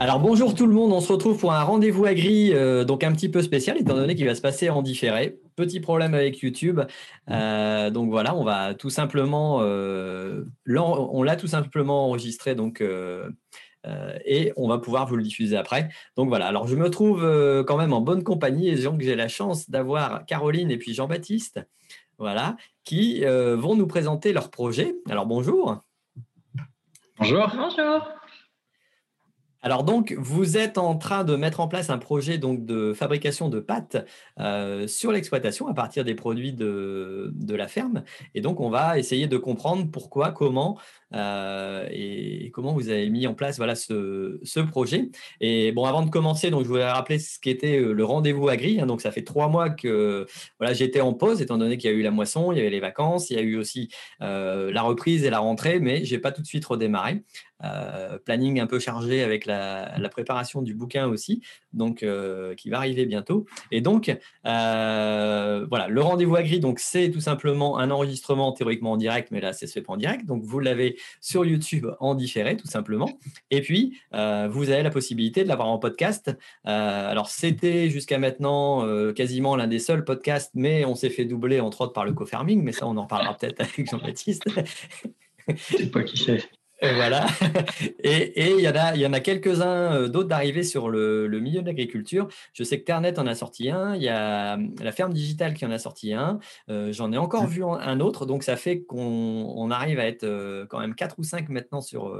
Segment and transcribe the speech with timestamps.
[0.00, 3.10] Alors bonjour tout le monde, on se retrouve pour un rendez-vous agri, euh, donc un
[3.10, 5.40] petit peu spécial étant donné qu'il va se passer en différé.
[5.56, 6.80] Petit problème avec YouTube,
[7.30, 12.80] euh, donc voilà, on va tout simplement, euh, on l'a tout simplement enregistré donc.
[14.24, 15.88] et on va pouvoir vous le diffuser après.
[16.16, 17.22] Donc voilà, alors je me trouve
[17.66, 21.60] quand même en bonne compagnie et que j'ai la chance d'avoir Caroline et puis Jean-Baptiste,
[22.18, 24.94] voilà, qui vont nous présenter leur projet.
[25.10, 25.82] Alors bonjour.
[27.18, 27.50] Bonjour.
[27.52, 28.18] Bonjour.
[29.62, 33.58] Alors donc, vous êtes en train de mettre en place un projet de fabrication de
[33.58, 33.96] pâtes
[34.38, 38.04] euh, sur l'exploitation à partir des produits de, de, la ferme.
[38.34, 40.78] Et donc, on va essayer de comprendre pourquoi, comment
[41.14, 45.10] euh, et, comment vous avez mis en place voilà, ce, ce, projet.
[45.40, 48.80] Et bon, avant de commencer, donc, je voulais rappeler ce qu'était euh, le rendez-vous agri.
[48.80, 48.86] Hein.
[48.86, 50.26] donc, ça fait trois mois que
[50.58, 52.70] voilà, j'étais en pause, étant donné qu'il y a eu la moisson, il y avait
[52.70, 53.88] les vacances, il y a eu aussi
[54.20, 57.22] la reprise et la rentrée, mais je n'ai pas tout de suite redémarré.
[57.64, 62.78] Euh, planning un peu chargé avec la, préparation du bouquin aussi, donc euh, qui va
[62.78, 63.46] arriver bientôt.
[63.72, 64.16] Et donc,
[64.46, 69.40] euh, voilà, le rendez-vous agri, donc c'est tout simplement un enregistrement théoriquement en direct, mais
[69.40, 70.24] là, c'est fait pas en direct.
[70.24, 73.10] Donc, vous l'avez sur YouTube en différé, tout simplement.
[73.50, 76.36] Et puis, vous avez la possibilité de l'avoir en podcast.
[76.64, 81.82] alors, c'était jusqu'à maintenant quasiment l'un des seuls podcasts, mais on s'est fait doubler entre
[81.82, 84.44] autres par le co-farming, mais ça, on en parlera peut-être avec Jean-Baptiste.
[85.48, 86.48] Je sais pas qui c'est.
[86.82, 87.26] Et voilà.
[88.04, 91.60] Et il y en a, y en a quelques-uns euh, d'autres d'arrivés sur le, milieu
[91.60, 92.28] de l'agriculture.
[92.52, 93.96] Je sais que Ternet en a sorti un.
[93.96, 96.38] Il y a hum, la ferme digitale qui en a sorti un.
[96.70, 97.48] Euh, j'en ai encore mmh.
[97.48, 98.26] vu un autre.
[98.26, 102.16] Donc ça fait qu'on arrive à être euh, quand même quatre ou cinq maintenant sur,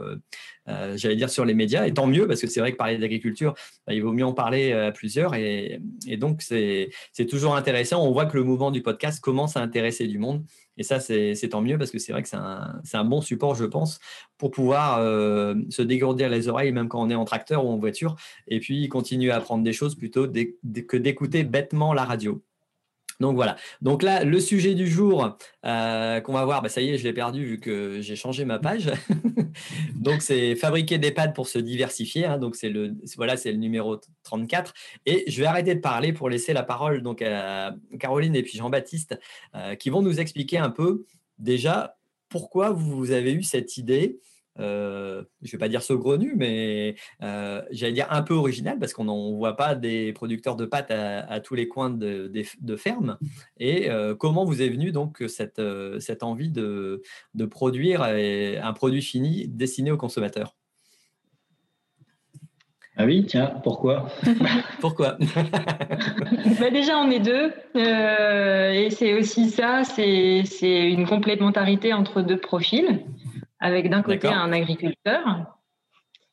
[0.66, 1.86] j'allais dire sur les médias.
[1.86, 3.54] Et tant mieux parce que c'est vrai que parler d'agriculture,
[3.86, 5.34] bah, il vaut mieux en parler à plusieurs.
[5.36, 6.90] Et, et donc c'est
[7.28, 8.04] toujours intéressant.
[8.04, 10.42] On voit que le mouvement du podcast commence à intéresser du monde.
[10.78, 12.36] Et ça, c'est tant mieux parce que c'est vrai que c'est
[12.96, 13.98] un, bon support, je pense,
[14.38, 17.78] pour pouvoir euh, se dégourdir les oreilles, même quand on est en tracteur ou en
[17.78, 18.16] voiture,
[18.46, 22.42] et puis continuer à apprendre des choses plutôt que d'écouter bêtement la radio.
[23.20, 23.56] Donc voilà.
[23.82, 27.04] Donc là, le sujet du jour euh, qu'on va voir, bah, ça y est, je
[27.04, 28.90] l'ai perdu vu que j'ai changé ma page.
[29.96, 32.26] donc c'est fabriquer des pads pour se diversifier.
[32.26, 32.38] Hein.
[32.38, 34.72] donc c'est le voilà, c'est le numéro 34.
[35.06, 38.56] Et je vais arrêter de parler pour laisser la parole donc à Caroline et puis
[38.56, 39.18] Jean-Baptiste
[39.54, 41.04] euh, qui vont nous expliquer un peu
[41.38, 41.96] déjà
[42.28, 44.20] pourquoi vous avez eu cette idée
[44.60, 48.92] euh, je ne vais pas dire saugrenu, mais euh, j'allais dire un peu original parce
[48.92, 52.30] qu'on ne voit pas des producteurs de pâtes à, tous les coins de,
[52.60, 53.18] de, fermes.
[53.58, 55.62] Et euh, comment vous est venue donc cette,
[56.00, 57.02] cette envie de,
[57.34, 60.54] de produire un produit fini destiné aux consommateurs?
[63.00, 64.08] Ah oui, tiens, pourquoi?
[64.80, 65.16] Pourquoi?
[66.58, 67.52] Bah Déjà, on est deux.
[67.76, 70.42] et c'est aussi ça, c'est
[70.90, 73.04] une complémentarité entre deux profils
[73.60, 75.46] avec d'un côté un agriculteur.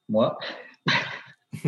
[0.10, 0.38] Moi.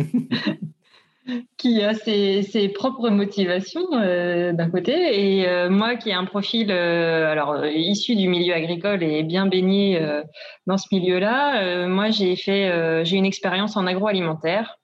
[1.56, 6.70] qui a ses, propres motivations euh, d'un côté et euh, moi qui ai un profil
[6.70, 10.00] euh, alors issu du milieu agricole et bien baigné
[10.66, 14.78] dans ce milieu-là, moi j'ai fait j'ai une expérience en agroalimentaire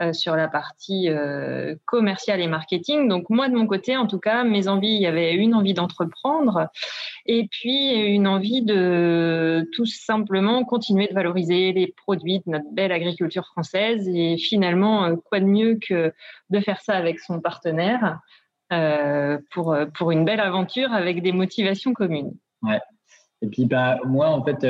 [0.00, 3.08] euh, sur la partie euh, commerciale et marketing.
[3.08, 5.74] Donc moi, de mon côté, en tout cas, mes envies, il y avait une envie
[5.74, 6.68] d'entreprendre
[7.26, 12.92] et puis une envie de tout simplement continuer de valoriser les produits de notre belle
[12.92, 14.08] agriculture française.
[14.08, 16.12] Et finalement, euh, quoi de mieux que
[16.50, 18.20] de faire ça avec son partenaire
[19.50, 22.34] pour, pour une belle aventure avec des motivations communes.
[22.62, 22.80] Ouais.
[23.40, 24.60] Et puis bah, moi, en fait,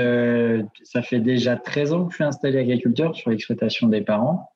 [0.85, 4.49] ça fait déjà 13 ans que je suis installé agriculteur sur l'exploitation des parents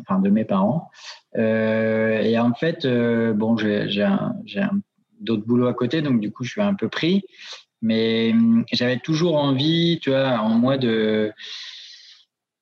[0.00, 0.90] enfin de mes parents.
[1.36, 4.06] Euh, et en fait, euh, bon, j'ai
[5.20, 7.22] d'autres boulots à côté, donc du coup, je suis un peu pris.
[7.80, 11.32] Mais hum, j'avais toujours envie, tu vois, en moi de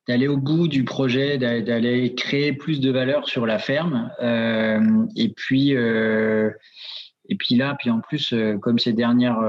[0.09, 4.13] d'aller au bout du projet, d'aller créer plus de valeur sur la ferme.
[4.23, 8.33] Euh, et puis, et puis là, puis en plus,
[8.63, 9.41] comme ces dernières,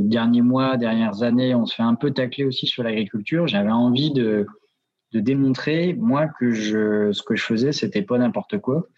[0.00, 3.46] derniers mois, dernières années, on se fait un peu tacler aussi sur l'agriculture.
[3.48, 4.46] J'avais envie de
[5.12, 8.88] de démontrer, moi, que je, ce que je faisais, c'était pas n'importe quoi,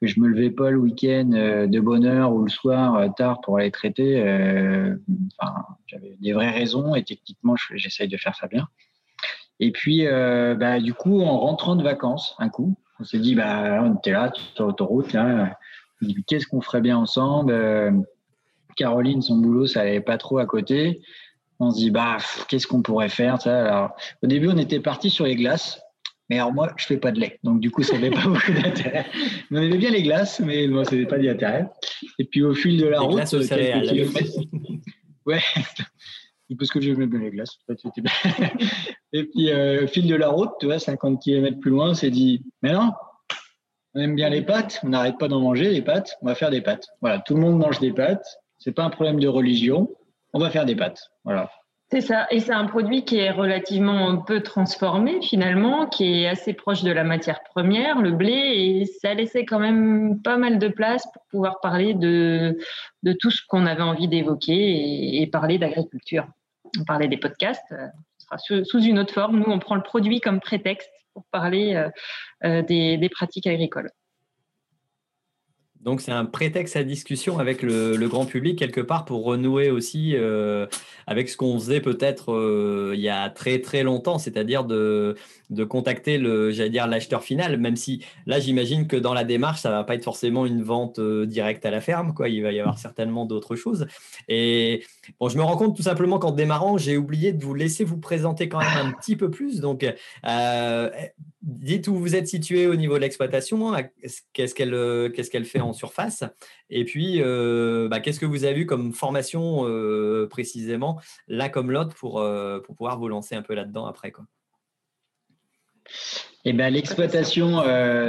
[0.00, 3.08] que je me levais pas le week-end euh, de bonne heure ou le soir euh,
[3.08, 4.22] tard pour aller traiter.
[4.22, 4.96] Euh,
[5.86, 8.68] j'avais des vraies raisons et techniquement, j'essaye de faire ça bien.
[9.60, 13.82] Et puis, bah, du coup, en rentrant de vacances, un coup, on s'est dit, bah,
[13.84, 15.56] on était là, sur l'autoroute, là,
[16.26, 17.54] qu'est-ce qu'on ferait bien ensemble?
[18.76, 21.02] Caroline, son boulot, ça n'allait pas trop à côté.
[21.60, 22.18] On se dit, bah,
[22.48, 25.80] qu'est-ce qu'on pourrait faire alors, Au début, on était parti sur les glaces.
[26.30, 28.52] Mais alors moi, je fais pas de lait, donc du coup, ça n'avait pas beaucoup
[28.52, 29.06] d'intérêt.
[29.50, 31.68] On aimait bien les glaces, mais moi, ça n'avait pas d'intérêt.
[32.18, 34.40] Et puis au fil de la route, quelques kilomètres...
[35.26, 35.40] ouais,
[36.58, 37.58] parce que j'aimais bien les glaces.
[39.12, 41.94] Et puis euh, au fil de la route, tu vois, 50 km plus loin, on
[41.94, 42.92] s'est dit, mais non,
[43.94, 46.50] on aime bien les pâtes, on n'arrête pas d'en manger les pâtes, on va faire
[46.50, 46.86] des pâtes.
[47.00, 48.26] Voilà, tout le monde mange des pâtes,
[48.58, 49.90] c'est pas un problème de religion,
[50.34, 51.10] on va faire des pâtes.
[51.24, 51.50] Voilà.
[51.90, 56.52] C'est ça, et c'est un produit qui est relativement peu transformé finalement, qui est assez
[56.52, 60.68] proche de la matière première, le blé, et ça laissait quand même pas mal de
[60.68, 62.58] place pour pouvoir parler de,
[63.02, 66.26] de tout ce qu'on avait envie d'évoquer et, parler d'agriculture.
[66.80, 67.86] On parlait des podcasts, euh,
[68.18, 69.38] ce sera sous une autre forme.
[69.38, 71.90] Nous, on prend le produit comme prétexte pour parler euh,
[72.44, 73.90] euh, des pratiques agricoles.
[75.84, 80.12] Donc c'est un prétexte à discussion avec le, grand public quelque part pour renouer aussi
[80.14, 80.66] euh,
[81.06, 85.14] avec ce qu'on faisait peut-être euh, il y a très très longtemps, c'est-à-dire de,
[85.50, 89.60] de contacter le, j'allais dire l'acheteur final, même si là j'imagine que dans la démarche
[89.60, 92.30] ça va pas être forcément une vente euh, directe à la ferme, quoi.
[92.30, 93.86] Il va y avoir certainement d'autres choses.
[94.26, 94.84] Et
[95.20, 97.98] bon, je me rends compte tout simplement qu'en démarrant j'ai oublié de vous laisser vous
[97.98, 99.60] présenter quand même un petit peu plus.
[99.60, 99.84] Donc
[101.44, 103.72] dites où vous êtes situé au niveau de l'exploitation,
[104.32, 106.24] qu'est-ce qu'elle qu'est-ce qu'elle fait en surface,
[106.70, 111.70] et puis euh, bah, qu'est-ce que vous avez vu comme formation euh, précisément, l'un comme
[111.70, 114.12] l'autre, pour, euh, pouvoir vous lancer un peu là-dedans après.
[116.46, 117.62] Eh ben, l'exploitation,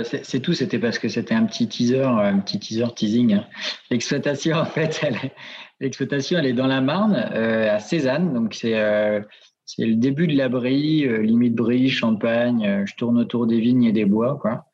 [0.04, 0.54] c'est tout.
[0.54, 3.34] C'était parce que c'était un petit teaser, un petit teaser teasing.
[3.34, 3.48] Hein.
[3.90, 5.02] L'exploitation, en fait,
[5.80, 8.34] elle est dans la Marne, à Cézanne.
[8.34, 8.74] Donc, c'est
[9.65, 12.65] c'est le début de la brie, euh, limite brie, champagne.
[12.65, 14.65] Euh, je tourne autour des vignes et des bois, quoi.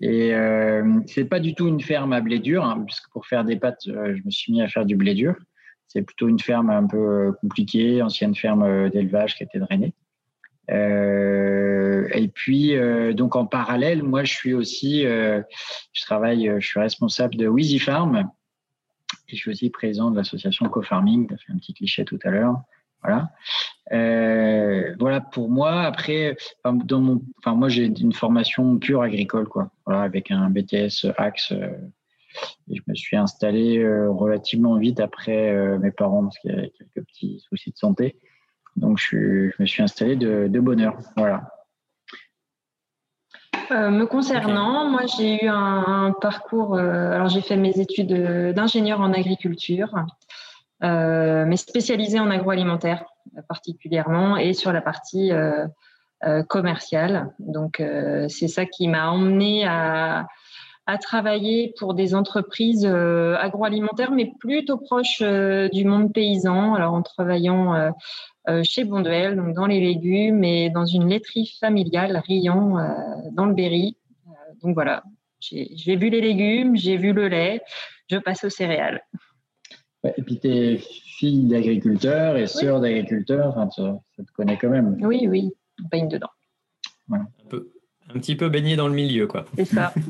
[0.00, 3.44] Et euh, c'est pas du tout une ferme à blé dur, hein, puisque pour faire
[3.44, 5.36] des pâtes, euh, je me suis mis à faire du blé dur.
[5.86, 9.94] C'est plutôt une ferme un peu compliquée, ancienne ferme d'élevage qui été drainée.
[10.70, 12.74] Et puis,
[13.14, 18.30] donc en parallèle, moi, je suis aussi, je travaille, je suis responsable de Wheezy Farm
[19.28, 21.26] et je suis aussi président de l'association Co-Farming.
[21.26, 22.60] Tu as fait un petit cliché tout à l'heure.
[23.02, 23.30] Voilà.
[23.92, 25.82] Euh, voilà pour moi.
[25.82, 29.70] Après, dans mon, enfin moi j'ai une formation pure agricole quoi.
[29.86, 31.52] Voilà, avec un BTS Axe.
[31.52, 31.70] Euh,
[32.70, 37.06] je me suis installé euh, relativement vite après mes parents parce qu'il y avait quelques
[37.06, 38.16] petits soucis de santé.
[38.76, 40.98] Donc je, me suis installé de, de bonne heure.
[41.16, 41.48] Voilà.
[43.70, 46.76] me concernant, moi j'ai eu un, parcours.
[46.76, 49.94] alors j'ai fait mes études d'ingénieur en agriculture.
[50.84, 53.04] Euh, mais spécialisé en agroalimentaire
[53.48, 55.66] particulièrement et sur la partie euh,
[56.24, 57.34] euh, commerciale.
[57.40, 57.82] Donc
[58.28, 60.26] c'est ça qui m'a emmené à,
[60.86, 66.74] à travailler pour des entreprises agroalimentaires, mais plutôt proches du monde paysan.
[66.74, 67.92] Alors en travaillant
[68.62, 72.76] chez Bonduel, donc dans les légumes et dans une laiterie familiale, Riant,
[73.32, 73.96] dans le Berry.
[74.62, 75.02] donc voilà,
[75.40, 77.60] j'ai vu les légumes, j'ai vu le lait,
[78.10, 79.02] je passe aux céréales.
[80.04, 84.96] Et puis, tu es fille d'agriculteur et sœur d'agriculteur, enfin, ça, te connaît quand même.
[85.00, 85.50] Oui, oui,
[85.84, 86.30] on baigne dedans.
[87.10, 87.70] Un, peu,
[88.10, 89.44] un petit peu baigné dans le milieu, quoi.
[89.56, 89.92] C'est ça.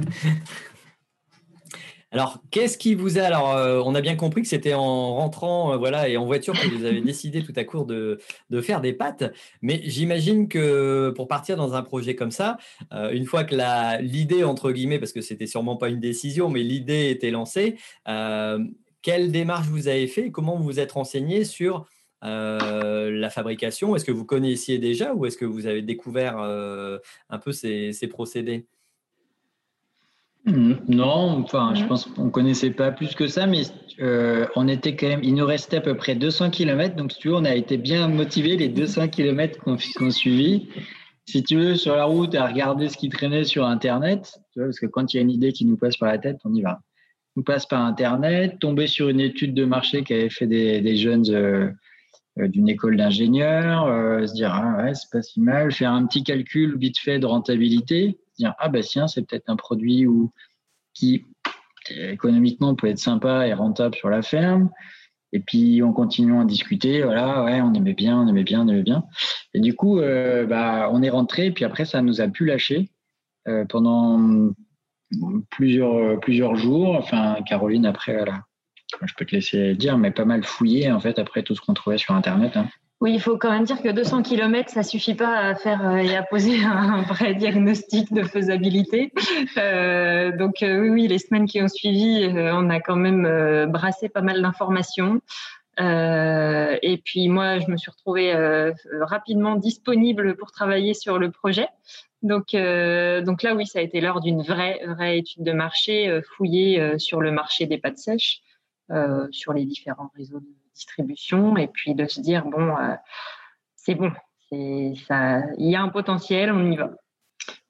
[2.11, 5.75] Alors, qu'est-ce qui vous a Alors, euh, on a bien compris que c'était en rentrant,
[5.75, 8.81] euh, voilà, et en voiture que vous avez décidé tout à court de, de faire
[8.81, 9.31] des pâtes.
[9.61, 12.57] Mais j'imagine que pour partir dans un projet comme ça,
[12.95, 13.55] euh, une fois que
[14.01, 17.77] l'idée entre guillemets, parce que c'était sûrement pas une décision, mais l'idée était lancée,
[19.03, 21.87] quelle démarche vous avez fait Comment vous vous êtes renseigné sur
[22.25, 23.95] euh, la fabrication?
[23.95, 26.99] Est-ce que vous connaissiez déjà ou est-ce que vous avez découvert euh,
[27.31, 28.67] un peu ces, procédés?
[30.45, 31.89] Mmh, non, enfin, je mmh.
[31.89, 33.63] pense qu'on ne connaissait pas plus que ça, mais
[34.01, 37.19] euh, on était quand même, il nous restait à peu près 200 km, donc si
[37.19, 40.69] tu veux, on a été bien motivés les 200 km qu'on qu suivi.
[41.27, 44.87] Si tu veux, sur la route, à regarder ce qui traînait sur Internet, parce que
[44.87, 46.81] quand il y a une idée qui nous passe par la tête, on y va
[47.39, 51.71] on passe par Internet, tomber sur une étude de marché qu'avaient fait des, jeunes euh,
[52.41, 56.05] euh, d'une école d'ingénieurs, euh, se dire ah ouais c'est pas si mal, faire un
[56.07, 60.05] petit calcul vite fait de rentabilité, se dire ah bah tiens c'est peut-être un produit
[60.95, 61.27] qui
[61.91, 64.71] économiquement peut être sympa et rentable sur la ferme.
[65.33, 68.69] Et puis on continue à discuter, voilà, ouais, on aimait bien, on aimait bien, on
[68.69, 69.05] aimait bien.
[69.55, 72.91] Et du coup, bah, on est rentré, puis après ça nous a pu lâcher
[73.69, 74.53] pendant
[75.51, 76.95] plusieurs, euh, plusieurs jours.
[76.97, 78.41] Enfin, Caroline, après, voilà,
[79.05, 81.75] je peux te laisser dire, mais pas mal fouillé, en fait, après tout ce qu'on
[81.75, 82.57] trouvait sur Internet.
[82.57, 82.69] Hein.
[83.01, 85.97] Oui, il faut quand même dire que 200 km, ça suffit pas à faire euh,
[85.99, 89.13] et à poser un vrai diagnostic de faisabilité.
[89.57, 94.43] Euh, donc oui, les semaines qui ont suivi, on a quand même brassé pas mal
[94.43, 95.21] d'informations.
[95.79, 98.35] et puis moi, je me suis retrouvée
[99.01, 101.69] rapidement disponible pour travailler sur le projet.
[102.23, 106.99] Donc, donc là, oui, ça a été l'heure d'une vraie, vraie étude de marché, fouillée
[106.99, 108.41] sur le marché des pâtes sèches,
[109.31, 110.47] sur les différents réseaux de
[110.79, 112.95] distribution et puis de se dire bon, euh,
[113.75, 114.13] c'est bon,
[115.07, 116.91] ça, il y a un potentiel, on y va.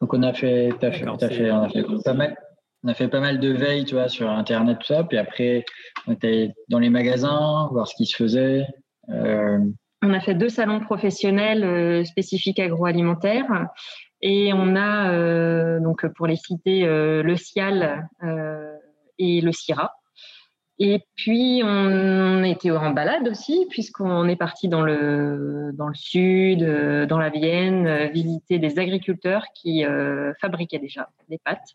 [0.01, 1.17] Donc on a fait, fait, fait, on
[1.63, 2.37] a fait pas mal.
[2.85, 5.03] On a fait pas mal de veille, tu vois, sur Internet, tout ça.
[5.03, 5.65] Puis après,
[6.07, 8.65] on était dans les magasins, voir ce qui se faisait.
[9.09, 9.59] Euh,
[10.01, 13.67] on a fait deux salons professionnels euh, spécifiques agroalimentaires.
[14.21, 18.09] Et on a, donc pour les citer, le CIAL
[19.19, 19.93] et le CIRA.
[20.81, 26.63] Et puis, on était en balade aussi, puisqu'on est parti dans le, dans le sud,
[26.63, 31.75] euh, dans la Vienne, euh, visiter des agriculteurs qui euh, fabriquaient déjà des pâtes.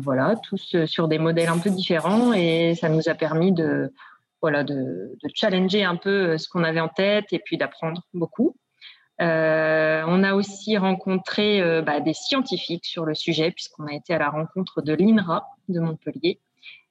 [0.00, 2.32] voilà, tous sur des modèles un peu différents.
[2.32, 3.92] Et ça nous a permis de,
[4.40, 8.54] voilà, de challenger un peu ce qu'on avait en tête et puis d'apprendre beaucoup.
[9.20, 14.18] Euh, on a aussi rencontré bah, des scientifiques sur le sujet, puisqu'on a été à
[14.18, 16.40] la rencontre de l'INRA de Montpellier,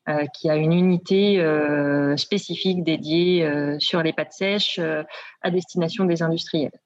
[0.08, 4.80] euh, qui a une unité euh, spécifique dédiée euh, sur les pâtes sèches
[5.42, 6.80] à destination des industriels.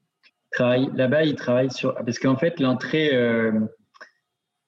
[0.58, 1.93] Là-bas, ils travaillent sur.
[1.96, 3.12] Parce qu'en fait, l'entrée.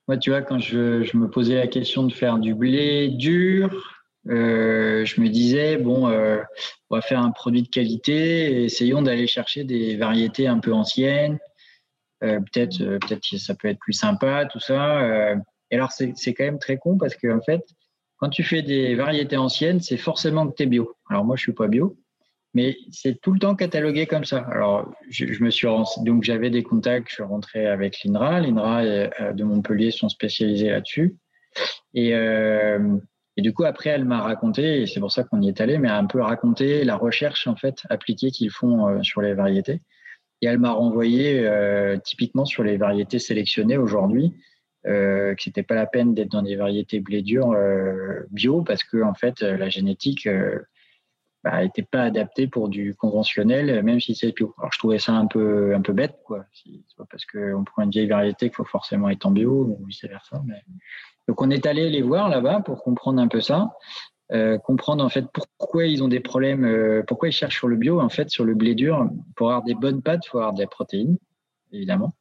[0.08, 5.22] Moi, tu vois, quand je, me posais la question de faire du blé dur, je
[5.22, 10.48] me disais, bon, on va faire un produit de qualité, essayons d'aller chercher des variétés
[10.48, 11.40] un peu anciennes.
[12.20, 15.34] peut-être, peut-être que ça peut être plus sympa, tout ça.
[15.72, 17.64] et alors, c'est quand même très con parce qu'en en fait,
[18.22, 20.96] quand tu fais des variétés anciennes, c'est forcément que tu es bio.
[21.10, 21.98] Alors moi, je suis pas bio,
[22.54, 24.46] mais c'est tout le temps catalogué comme ça.
[24.52, 25.68] Alors, je, me suis
[26.04, 28.40] donc j'avais des contacts, je suis rentré avec l'INRA.
[28.42, 31.16] L'INRA euh, de Montpellier sont spécialisés là-dessus.
[31.98, 32.98] Euh,
[33.38, 35.78] et, du coup, après, elle m'a raconté, et c'est pour ça qu'on y est allé,
[35.78, 39.82] mais un peu raconté la recherche en fait appliquée qu'ils font euh, sur les variétés.
[40.42, 41.48] Et elle m'a renvoyé
[42.04, 44.34] typiquement sur les variétés sélectionnées aujourd'hui
[44.88, 48.84] euh, que c'était pas la peine d'être dans des variétés blé dur euh, bio parce
[48.84, 50.58] que en fait la génétique euh,
[51.44, 51.60] bah,
[51.92, 54.56] pas adaptée pour du conventionnel même si c'est bio.
[54.58, 56.46] Alors je trouvais ça un peu un peu bête quoi.
[56.98, 60.04] Pas parce qu'on prend une vieille variété qu'il faut forcément être en bio ou vice
[60.04, 60.42] versa.
[60.48, 60.64] Mais...
[61.32, 63.72] Donc on est allé les voir là-bas pour comprendre un peu ça.
[64.34, 67.78] Euh, comprendre en fait pourquoi ils ont des problèmes, euh, pourquoi ils cherchent sur le
[67.78, 68.02] bio.
[68.02, 70.68] En fait, sur le blé dur, pour avoir des bonnes pâtes, il faut avoir des
[70.68, 71.18] protéines,
[71.72, 72.14] évidemment.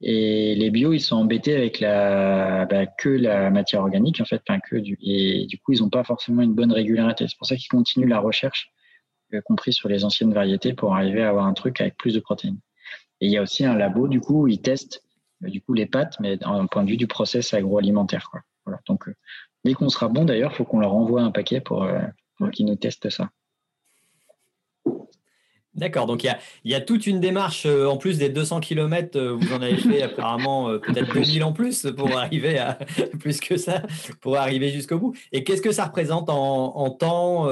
[0.00, 4.40] Et les bio, ils sont embêtés avec la, bah, que la matière organique, en fait,
[4.70, 7.26] que et du coup, ils n'ont pas forcément une bonne régularité.
[7.26, 8.70] C'est pour ça qu'ils continuent la recherche,
[9.32, 12.20] y compris sur les anciennes variétés, pour arriver à avoir un truc avec plus de
[12.20, 12.60] protéines.
[13.20, 15.02] Et il y a aussi un labo, du coup, où ils testent,
[15.44, 18.40] euh, du coup, les pâtes, mais d'un point de vue du process agroalimentaire, quoi.
[18.64, 18.80] Voilà.
[18.86, 19.14] Donc, euh,
[19.64, 22.00] dès qu'on sera bon, d'ailleurs, il faut qu'on leur envoie un paquet pour, euh,
[22.36, 23.30] pour qu'ils nous testent ça.
[25.74, 29.32] D'accord, donc il y a, toute une démarche, euh, en plus des 200 km, euh,
[29.32, 32.74] vous en avez fait apparemment euh, peut-être 2000 en plus pour arriver à
[33.20, 33.82] plus que ça,
[34.20, 35.16] pour arriver jusqu'au bout.
[35.32, 37.46] Et qu'est-ce que ça représente en, temps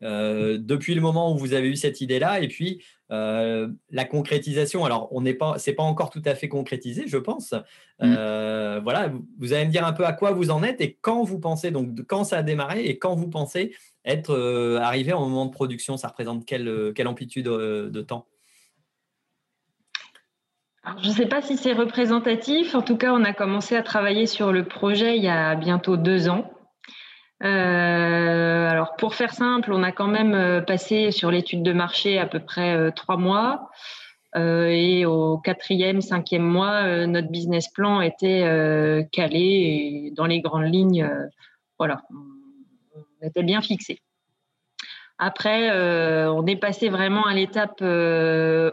[0.00, 2.40] depuis le moment où vous avez eu cette idée-là?
[2.40, 6.48] Et puis euh, la concrétisation, alors on n'est pas, c'est pas encore tout à fait
[6.48, 7.52] concrétisé, je pense.
[8.00, 8.14] Mm.
[8.16, 11.22] Euh, voilà, vous allez me dire un peu à quoi vous en êtes et quand
[11.24, 13.74] vous pensez, donc quand ça a démarré et quand vous pensez
[14.04, 18.26] être euh, arrivé au moment de production, ça représente quelle, quelle amplitude de temps?
[21.02, 22.74] Je ne sais pas si c'est représentatif.
[22.74, 25.96] En tout cas, on a commencé à travailler sur le projet il y a bientôt
[25.96, 26.50] deux ans.
[27.44, 32.18] Euh, alors pour faire simple, on a quand même euh, passé sur l'étude de marché
[32.18, 33.70] à peu près euh, trois mois.
[34.34, 38.42] et au quatrième, cinquième mois, notre business plan était
[39.12, 41.10] calé et dans les grandes lignes,
[41.78, 44.00] voilà, on était bien fixé.
[45.18, 45.70] Après,
[46.28, 47.82] on est passé vraiment à l'étape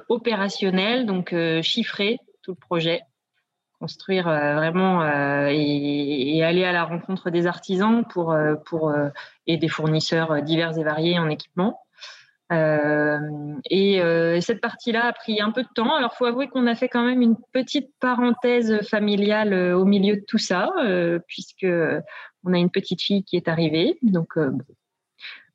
[0.10, 3.02] opérationnelle, donc chiffrer tout le projet
[3.86, 8.92] construire euh, vraiment euh, et, aller à la rencontre des artisans pour, euh, pour,
[9.46, 11.80] et des fournisseurs divers et variés en équipement.
[12.50, 15.96] et cette partie-là a pris un peu de temps.
[15.96, 20.26] Alors, faut avouer qu'on a fait quand même une petite parenthèse familiale au milieu de
[20.28, 20.72] tout ça,
[21.28, 21.68] puisque
[22.44, 23.98] on a une petite fille qui est arrivée.
[24.02, 24.34] Donc,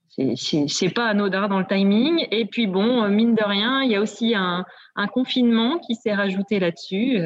[0.08, 2.26] c'est pas anodin dans le timing.
[2.30, 4.64] Et puis, bon, mine de rien, il y a aussi un,
[4.96, 7.20] un confinement qui s'est rajouté là-dessus.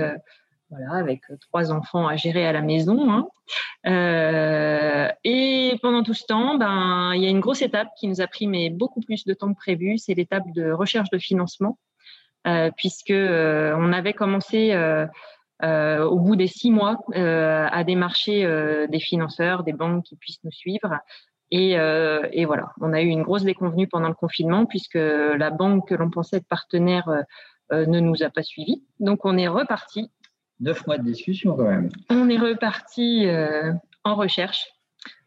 [0.71, 3.11] Voilà, avec trois enfants à gérer à la maison.
[3.11, 3.28] Hein.
[5.25, 8.26] et pendant tout ce temps, ben, il y a une grosse étape qui nous a
[8.26, 11.78] pris mais beaucoup plus de temps que prévu, c'est l'étape de recherche de financement,
[12.76, 14.75] puisque on avait commencé
[15.62, 20.99] au bout des six mois à démarcher des financeurs, des banques qui puissent nous suivre.
[21.50, 25.88] Et, et, voilà, on a eu une grosse déconvenue pendant le confinement puisque la banque
[25.88, 27.09] que l'on pensait être partenaire
[27.71, 28.83] ne nous a pas suivis.
[28.99, 30.11] Donc on est reparti
[30.61, 31.88] Neuf mois de discussion quand même.
[32.11, 33.73] On est reparti euh,
[34.04, 34.68] en recherche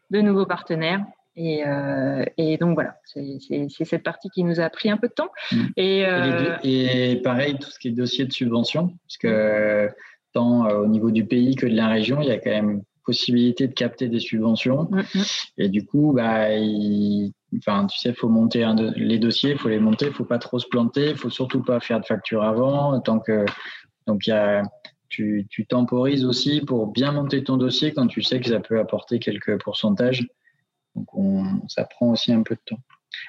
[0.09, 1.05] de nouveaux partenaires.
[1.35, 2.25] Et, euh,
[2.59, 5.29] donc voilà, c'est cette partie qui nous a pris un peu de temps.
[5.51, 5.65] Mmh.
[5.77, 9.89] Euh, et, pareil, tout ce qui est dossier de subvention, parce que
[10.33, 13.67] tant au niveau du pays que de la région, il y a quand même possibilité
[13.67, 14.89] de capter des subventions.
[14.91, 15.23] Mmh, mmh.
[15.59, 16.47] Et du coup, bah,
[17.57, 18.65] enfin, tu sais, il faut monter
[18.95, 21.17] les dossiers, il faut les monter, il ne faut pas trop se planter, il ne
[21.17, 22.99] faut surtout pas faire de facture avant.
[22.99, 23.45] Tant que,
[24.07, 24.61] donc, il y a,
[25.09, 29.19] tu, temporises aussi pour bien monter ton dossier quand tu sais que ça peut apporter
[29.19, 30.27] quelques pourcentages.
[30.95, 31.07] Donc,
[31.67, 32.81] ça prend aussi un peu de temps.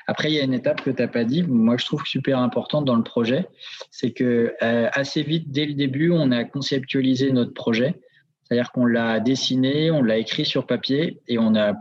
[0.06, 2.38] Après, il y a une étape que tu n'as pas dit, moi je trouve super
[2.38, 3.47] importante dans le projet,
[3.90, 8.00] c'est que euh, assez vite, dès le début, on a conceptualisé notre projet.
[8.42, 11.75] C'est-à-dire qu'on l'a dessiné, on l'a écrit sur papier et on a,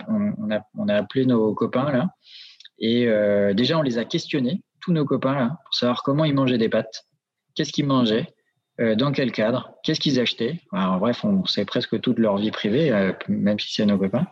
[0.90, 2.10] appelé nos copains là.
[2.80, 6.36] Et euh, déjà, on les a questionnés, tous nos copains là, pour savoir comment ils
[6.36, 7.06] mangeaient des pâtes,
[7.56, 8.28] qu'est-ce qu'ils mangeaient,
[8.80, 10.60] dans quel cadre, qu'est-ce qu'ils achetaient?
[10.72, 14.28] Bref, on sait presque toute leur vie privée, euh, même si c'est nos copains.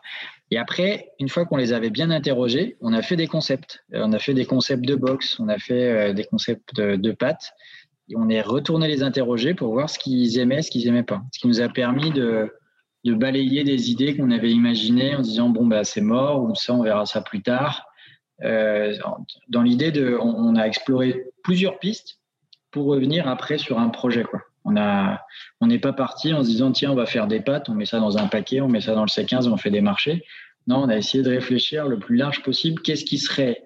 [0.51, 3.83] Et après, une fois qu'on les avait bien interrogés, on a fait des concepts.
[3.93, 7.11] Euh, on a fait des concepts de box, on a fait des concepts de, de
[7.11, 7.53] pâtes.
[8.09, 11.23] Et on est retourné les interroger pour voir ce qu'ils aimaient, ce qu'ils n'aimaient pas.
[11.31, 12.51] Ce qui nous a permis de,
[13.03, 16.83] balayer des idées qu'on avait imaginées en disant bon bah c'est mort ou ça on
[16.83, 17.85] verra ça plus tard.
[18.43, 18.95] Euh,
[19.47, 22.19] dans l'idée on, a exploré plusieurs pistes
[22.75, 24.25] pour revenir après sur un projet.
[24.25, 24.41] Quoi.
[24.65, 25.21] On a,
[25.61, 27.85] on n'est pas parti en se disant tiens on va faire des pâtes, on met
[27.85, 30.25] ça dans un paquet, on met ça dans le C15, on fait des marchés.
[30.67, 32.81] Non, on a essayé de réfléchir le plus large possible.
[32.81, 33.63] Qu'est-ce qui serait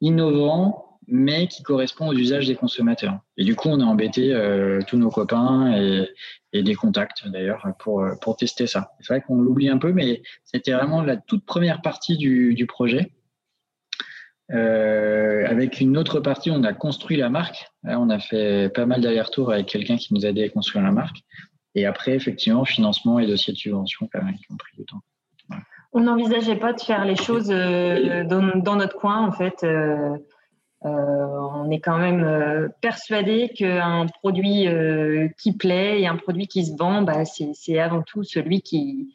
[0.00, 3.20] innovant mais qui correspond aux usages des consommateurs.
[3.36, 6.08] Et du coup, on a embêté euh, tous nos copains et,
[6.52, 8.92] et des contacts d'ailleurs pour, pour tester ça.
[9.00, 12.66] C'est vrai qu'on l'oublie un peu, mais c'était vraiment la toute première partie du, du
[12.66, 13.12] projet.
[14.52, 17.68] Euh, avec une autre partie, on a construit la marque.
[17.84, 20.92] On a fait pas mal d'allers-retours avec quelqu'un qui nous a aidé à construire la
[20.92, 21.18] marque.
[21.74, 25.00] Et après, effectivement, financement et dossier de subvention quand qui ont pris du temps.
[25.92, 29.64] On n'envisageait pas de faire les choses euh, dans, notre coin, en fait.
[29.64, 30.16] Euh,
[30.82, 34.68] on est quand même persuadé qu'un produit
[35.36, 39.12] qui plaît et un produit qui se vend, bah, c'est avant tout celui qui,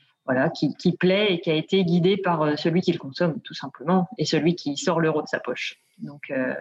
[0.49, 4.09] qui, plaît et qui a été guidé par euh, celui qui le consomme, tout simplement,
[4.17, 5.79] et celui qui sort l'euro de sa poche.
[5.99, 6.53] Donc, euh,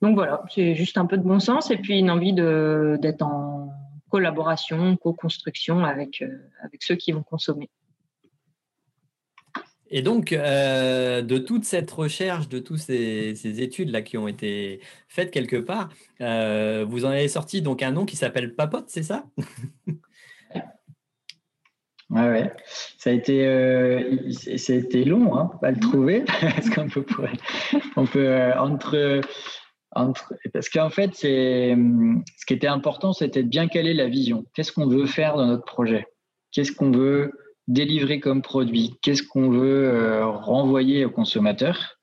[0.00, 3.72] donc voilà, c'est juste un peu de bon sens et puis une envie d'être en
[4.10, 6.28] collaboration, co-construction avec, euh,
[6.62, 7.70] avec ceux qui vont consommer.
[9.94, 15.56] Et donc, de toute cette recherche, de toutes ces, études-là qui ont été faites quelque
[15.56, 19.26] part, vous en avez sorti donc un nom qui s'appelle Papote, c'est ça?
[22.12, 22.52] Ouais, ouais.
[22.98, 27.06] Ça a été, euh, ça a été long, hein, pas le trouver, parce qu'on peut,
[27.96, 29.22] on peut euh, entre,
[29.92, 31.74] entre, parce qu'en fait, c'est,
[32.36, 34.44] ce qui était important, c'était de bien caler la vision.
[34.54, 36.06] Qu'est-ce qu'on veut faire dans notre projet?
[36.50, 37.32] Qu'est-ce qu'on veut
[37.66, 38.98] délivrer comme produit?
[39.00, 41.98] Qu'est-ce qu'on veut euh, renvoyer aux consommateurs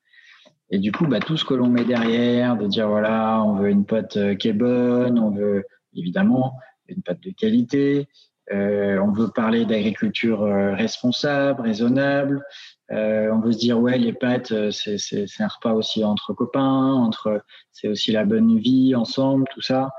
[0.71, 3.69] Et du coup, bah, tout ce que l'on met derrière, de dire voilà, on veut
[3.69, 6.55] une pâte qui est bonne, on veut évidemment
[6.87, 8.07] une pâte de qualité,
[8.51, 12.43] on veut parler d'agriculture euh, responsable, raisonnable.
[12.91, 17.41] Euh, on veut se dire ouais, les pâtes, c'est un repas aussi entre copains, entre
[17.71, 19.91] c'est aussi la bonne vie ensemble, tout ça.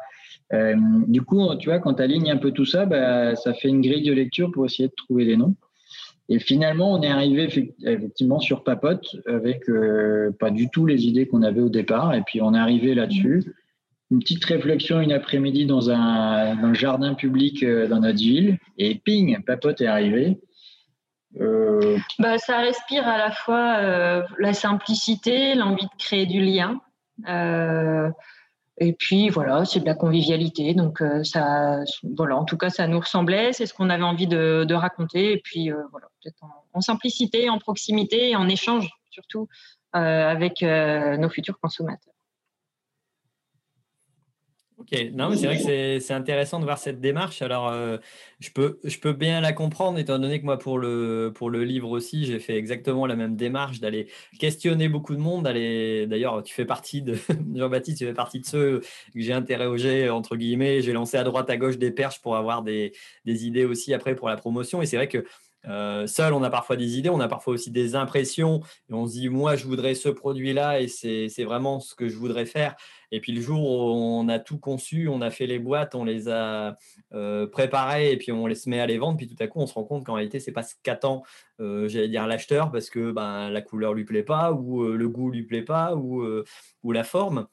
[0.52, 3.80] du coup, tu vois, quand tu alignes un peu tout ça, bah, ça fait une
[3.80, 5.54] grille de lecture pour essayer de trouver des noms.
[6.28, 7.48] Et finalement, on est arrivé
[7.84, 9.66] effectivement sur Papote avec
[10.40, 12.14] pas du tout les idées qu'on avait au départ.
[12.14, 13.54] Et puis on est arrivé là-dessus
[14.11, 19.42] une petite réflexion une après-midi dans un, jardin public euh, dans notre ville et ping,
[19.44, 20.40] Papote est arrivé.
[21.40, 26.81] Euh, bah, ça respire à la fois euh, la simplicité, l'envie de créer du lien.
[28.79, 30.75] et puis voilà, c'est de la convivialité.
[30.75, 31.81] Donc ça,
[32.16, 33.53] voilà, en tout cas, ça nous ressemblait.
[33.53, 35.35] C'est ce qu'on avait envie de, raconter.
[35.35, 39.46] Et puis voilà, peut-être en, en, simplicité, en proximité en échange surtout
[39.92, 42.14] avec nos futurs consommateurs.
[44.80, 47.42] Ok, non, mais c'est vrai que c'est intéressant de voir cette démarche.
[47.42, 47.98] Alors, euh,
[48.38, 51.64] je, peux, je peux bien la comprendre, étant donné que moi, pour le, pour le
[51.64, 55.44] livre aussi, j'ai fait exactement la même démarche d'aller questionner beaucoup de monde.
[55.44, 57.14] D'ailleurs, tu fais partie de,
[57.54, 58.80] Jean-Baptiste, tu fais partie de ceux
[59.12, 60.80] que j'ai interrogés, entre guillemets.
[60.80, 62.92] J'ai lancé à droite, à gauche des perches pour avoir des,
[63.26, 64.80] des idées aussi après pour la promotion.
[64.80, 65.26] Et c'est vrai que
[65.68, 69.06] euh, seul, on a parfois des idées, on a parfois aussi des impressions, et on
[69.06, 72.76] se dit, moi, je voudrais ce produit-là, et c'est vraiment ce que je voudrais faire.
[73.12, 76.05] Et puis le jour où on a tout conçu, on a fait les boîtes, on
[76.05, 76.77] les a
[77.12, 79.66] euh, préparées, et puis on les met à les vendre, puis tout à coup, on
[79.66, 81.23] se rend compte qu'en réalité, c'est pas ce qu'attend,
[81.61, 85.31] euh, j'allais dire, l'acheteur, parce que ben, la couleur lui plaît pas, ou le goût
[85.31, 86.25] lui plaît pas, ou,
[86.83, 87.46] ou la forme.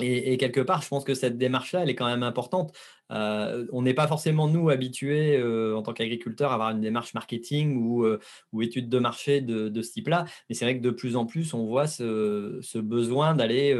[0.00, 2.76] Et, quelque part, je pense que cette démarche-là, elle est quand même importante.
[3.12, 7.14] Euh, on n'est pas forcément, nous, habitués euh, en tant qu'agriculteurs à avoir une démarche
[7.14, 8.18] marketing ou, euh,
[8.52, 10.24] ou étude de marché de, ce type-là.
[10.48, 13.72] Mais c'est vrai que de plus en plus, on voit ce, besoin d'aller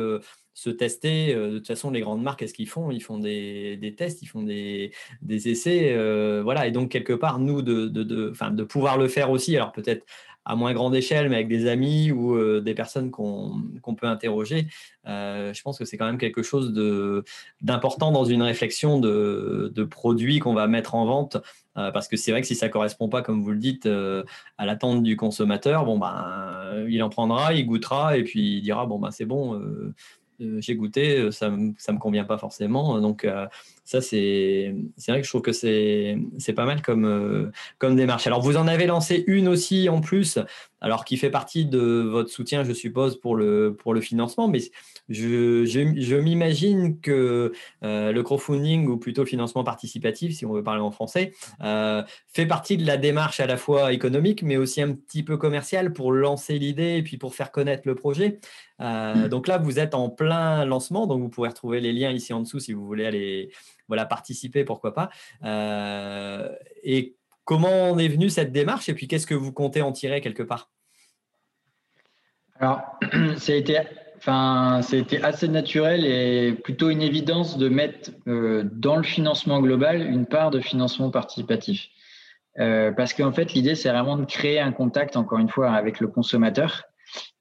[0.55, 1.35] se tester.
[1.35, 2.91] de toute façon, les grandes marques, qu'est-ce qu'ils font?
[2.91, 4.93] Ils font des, tests, ils font des,
[5.29, 5.95] essais.
[6.43, 6.67] voilà.
[6.67, 10.07] Et donc, quelque part, nous, de, de, de pouvoir le faire aussi, alors peut-être
[10.45, 14.67] à moins grande échelle, mais avec des amis ou des personnes qu'on peut interroger,
[15.07, 16.73] je pense que c'est quand même quelque chose
[17.63, 21.39] d'important dans une réflexion de, de produits qu'on va mettre en vente.
[21.75, 23.89] Parce que c'est vrai que si ça ne correspond pas, comme vous le dites,
[24.59, 28.85] à l'attente du consommateur, bon, ben, il en prendra, il goûtera et puis il dira
[28.85, 29.61] bon, ben, c'est bon,
[30.39, 33.01] j'ai goûté, ça ne me convient pas forcément.
[33.01, 33.27] Donc,
[33.85, 34.75] ça, c'est
[35.09, 36.17] vrai que je trouve que c'est
[36.57, 38.27] pas mal comme, euh, comme démarche.
[38.27, 40.39] Alors, vous en avez lancé une aussi en plus,
[40.81, 44.61] alors qui fait partie de votre soutien, je suppose, pour le, pour le financement, mais
[45.11, 50.81] je, je, m'imagine que euh, le crowdfunding, ou plutôt financement participatif, si on veut parler
[50.81, 54.93] en français, euh, fait partie de la démarche à la fois économique, mais aussi un
[54.93, 58.39] petit peu commerciale pour lancer l'idée et puis pour faire connaître le projet.
[58.81, 59.29] Mmh.
[59.29, 62.41] Donc là, vous êtes en plein lancement, donc vous pourrez retrouver les liens ici en
[62.41, 63.51] dessous si vous voulez aller
[63.89, 65.11] voilà, participer, pourquoi pas.
[65.45, 66.49] Euh,
[66.83, 70.43] et comment est venue cette démarche et puis qu'est-ce que vous comptez en tirer quelque
[70.43, 70.71] part?
[72.61, 72.83] Alors,
[73.49, 73.81] été
[74.27, 80.01] Enfin, c'était assez naturel et plutôt une évidence de mettre euh, dans le financement global
[80.01, 81.89] une part de financement participatif.
[82.59, 86.01] Euh, parce qu'en fait, l'idée, c'est vraiment de créer un contact, encore une fois, avec
[86.01, 86.85] le consommateur.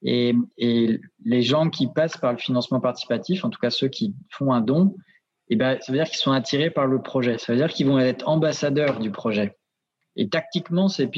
[0.01, 4.13] Et, et, les gens qui passent par le financement participatif, en tout cas ceux qui
[4.29, 4.93] font un don,
[5.49, 7.37] eh ben, ça veut dire qu'ils sont attirés par le projet.
[7.37, 9.57] Ça veut dire qu'ils vont être ambassadeurs du projet.
[10.15, 11.09] Et tactiquement, c'est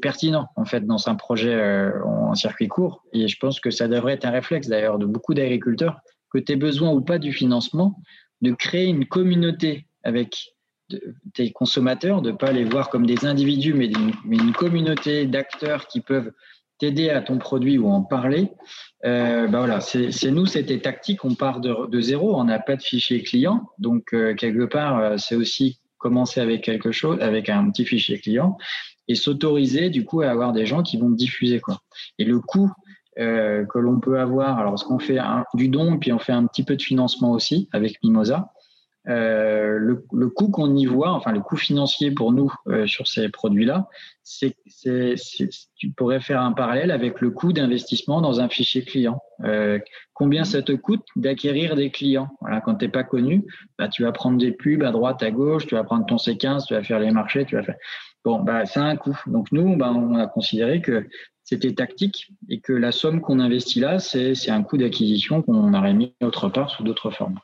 [0.00, 3.02] pertinent en fait dans un projet euh, en circuit court.
[3.12, 5.98] Et je pense que ça devrait être un réflexe d'ailleurs de beaucoup d'agriculteurs,
[6.30, 8.00] que tu aies besoin ou pas du financement,
[8.42, 10.52] de créer une communauté avec
[11.34, 13.90] tes consommateurs, de ne pas les voir comme des individus, mais
[14.30, 16.30] une communauté d'acteurs qui peuvent
[16.78, 18.50] t'aider à ton produit ou en parler,
[19.04, 22.76] euh, bah voilà, c'est nous, c'était tactique, on part de, de zéro, on n'a pas
[22.76, 27.48] de fichier client, donc euh, quelque part, euh, c'est aussi commencer avec quelque chose, avec
[27.48, 28.56] un petit fichier client,
[29.08, 31.80] et s'autoriser du coup à avoir des gens qui vont diffuser quoi.
[32.18, 32.70] Et le coût
[33.18, 35.18] euh, que l'on peut avoir, alors ce qu'on fait
[35.54, 38.52] du don, puis on fait un petit peu de financement aussi avec Mimosa,
[39.08, 43.06] euh, le, le, coût qu'on y voit, enfin le coût financier pour nous euh, sur
[43.06, 43.88] ces produits-là,
[44.24, 44.56] c'est,
[45.76, 49.20] tu pourrais faire un parallèle avec le coût d'investissement dans un fichier client.
[49.44, 49.78] Euh,
[50.12, 52.28] combien ça te coûte d'acquérir des clients?
[52.40, 53.44] Voilà, Quand tu n'es pas connu,
[53.78, 56.66] bah, tu vas prendre des pubs à droite, à gauche, tu vas prendre ton C15,
[56.66, 57.76] tu vas faire les marchés, tu vas faire.
[58.24, 59.16] Bon, bah, ça un coût.
[59.28, 61.06] Donc nous, bah, on a considéré que
[61.44, 65.72] c'était tactique et que la somme qu'on investit là, c'est, c'est un coût d'acquisition qu'on
[65.74, 67.38] aurait mis autre part sous d'autres formes.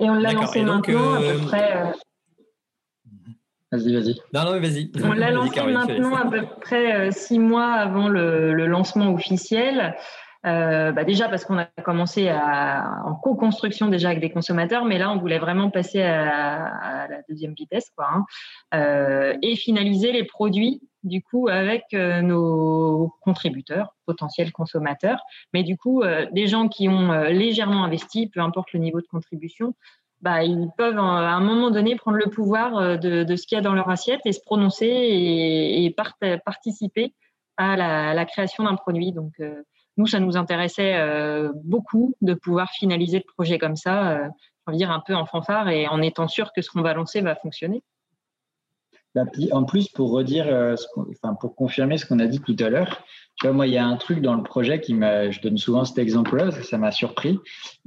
[0.00, 1.76] Et on l'a lancé maintenant à peu euh, près.
[1.76, 1.92] Euh,
[3.70, 4.14] vas-y, vas-y.
[4.32, 4.90] Non, non, vas-y.
[5.04, 9.94] On l'a lancé maintenant à peu près euh, six mois avant le, lancement officiel.
[10.42, 15.10] bah déjà parce qu'on a commencé à, en co-construction déjà avec des consommateurs, mais là
[15.10, 19.36] on voulait vraiment passer à, la deuxième vitesse, quoi, hein.
[19.42, 26.02] et finaliser les produits du coup avec euh, nos contributeurs, potentiels consommateurs, mais du coup
[26.02, 29.74] euh, des gens qui ont euh, légèrement investi, peu importe le niveau de contribution,
[30.20, 33.62] bah, ils peuvent à un moment donné prendre le pouvoir de, ce qu'il y a
[33.62, 35.96] dans leur assiette et se prononcer et,
[36.44, 37.14] participer
[37.56, 39.12] à la, création d'un produit.
[39.12, 39.32] Donc
[39.96, 41.02] nous, ça nous intéressait
[41.64, 44.20] beaucoup de pouvoir finaliser le projet comme ça,
[44.66, 47.22] on dire un peu en fanfare et en étant sûr que ce qu'on va lancer
[47.22, 47.82] va fonctionner.
[49.52, 53.02] En plus, pour redire, euh, enfin, pour confirmer ce qu'on a dit tout à l'heure,
[53.36, 55.58] tu vois, moi, il y a un truc dans le projet qui m'a, je donne
[55.58, 57.38] souvent cet exemple-là, ça m'a surpris.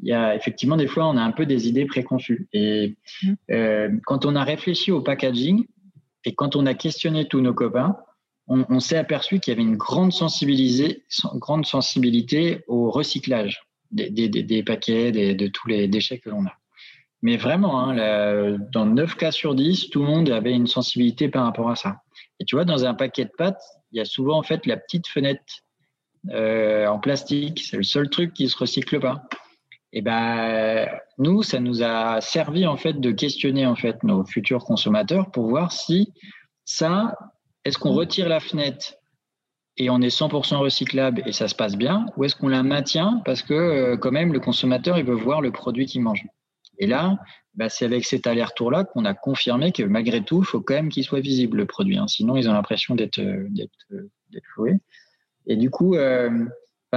[0.01, 2.47] Il y a effectivement des fois, on a un peu des idées préconçues.
[2.51, 3.33] Et mmh.
[3.51, 5.65] euh, quand on a réfléchi au packaging
[6.25, 7.95] et quand on a questionné tous nos copains,
[8.47, 10.11] on, on s'est aperçu qu'il y avait une grande,
[11.35, 16.53] grande sensibilité au recyclage des, paquets, de tous les déchets que l'on a.
[17.23, 21.45] Mais vraiment, hein, dans 9 cas sur 10, tout le monde avait une sensibilité par
[21.45, 22.01] rapport à ça.
[22.39, 24.75] Et tu vois, dans un paquet de pâtes, il y a souvent en fait la
[24.75, 25.41] petite fenêtre
[26.31, 27.63] euh, en plastique.
[27.63, 29.23] C'est le seul truc qui se recycle pas.
[29.93, 34.65] Et ben, nous, ça nous a servi en fait de questionner en fait nos futurs
[34.65, 36.11] consommateurs pour voir si
[36.65, 37.15] ça,
[37.63, 38.95] est-ce qu'on retire la fenêtre
[39.77, 43.21] et on est 100% recyclable et ça se passe bien, ou est-ce qu'on la maintient
[43.25, 46.25] parce que euh, quand même le consommateur il veut voir le produit qu'il mange?
[46.79, 47.17] Et là,
[47.55, 50.89] bah, c'est avec cet aller-retour-là qu'on a confirmé que malgré tout, il faut quand même
[50.89, 51.97] qu'il soit visible le produit.
[51.97, 52.07] Hein.
[52.07, 53.47] Sinon, ils ont l'impression d'être euh,
[53.91, 54.09] euh,
[54.55, 54.79] joués.
[55.45, 55.95] Et du coup,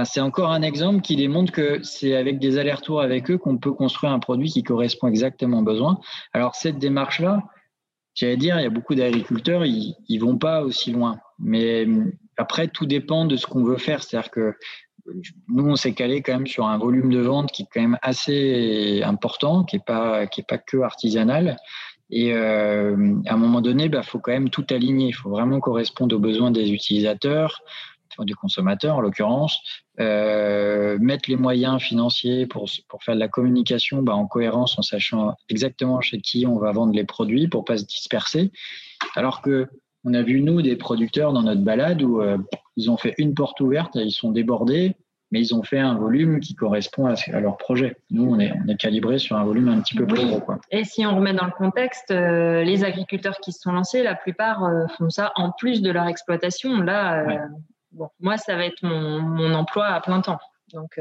[0.05, 3.73] c'est encore un exemple qui démontre que c'est avec des allers-retours avec eux qu'on peut
[3.73, 5.99] construire un produit qui correspond exactement aux besoins.
[6.31, 7.43] Alors cette démarche-là,
[8.13, 11.19] j'allais dire, il y a beaucoup d'agriculteurs, ils, ils vont pas aussi loin.
[11.39, 11.85] Mais
[12.37, 14.03] après, tout dépend de ce qu'on veut faire.
[14.03, 14.53] C'est-à-dire que
[15.47, 17.97] nous, on s'est calé quand même sur un volume de vente qui est quand même
[18.01, 21.57] assez important, qui n'est pas, pas que artisanal.
[22.09, 25.07] Et euh, à un moment donné, il bah, faut quand même tout aligner.
[25.07, 27.61] Il faut vraiment correspondre aux besoins des utilisateurs,
[28.25, 29.59] des consommateurs en l'occurrence,
[29.99, 34.81] euh, mettre les moyens financiers pour, pour faire de la communication bah, en cohérence, en
[34.81, 38.51] sachant exactement chez qui on va vendre les produits pour pas se disperser.
[39.15, 39.67] Alors que
[40.07, 42.37] on a vu, nous, des producteurs dans notre balade où euh,
[42.77, 44.95] ils ont fait une porte ouverte, ils sont débordés,
[45.31, 47.97] mais ils ont fait un volume qui correspond à, leur projet.
[48.09, 50.39] Nous, on est, on est calibré sur un volume un petit peu plus gros.
[50.39, 50.59] Quoi.
[50.71, 54.15] Et si on remet dans le contexte, euh, les agriculteurs qui se sont lancés, la
[54.15, 56.77] plupart euh, font ça en plus de leur exploitation.
[56.77, 57.49] Là,
[57.91, 60.39] bon, moi, ça va être mon, emploi à plein temps.
[60.71, 60.97] Donc,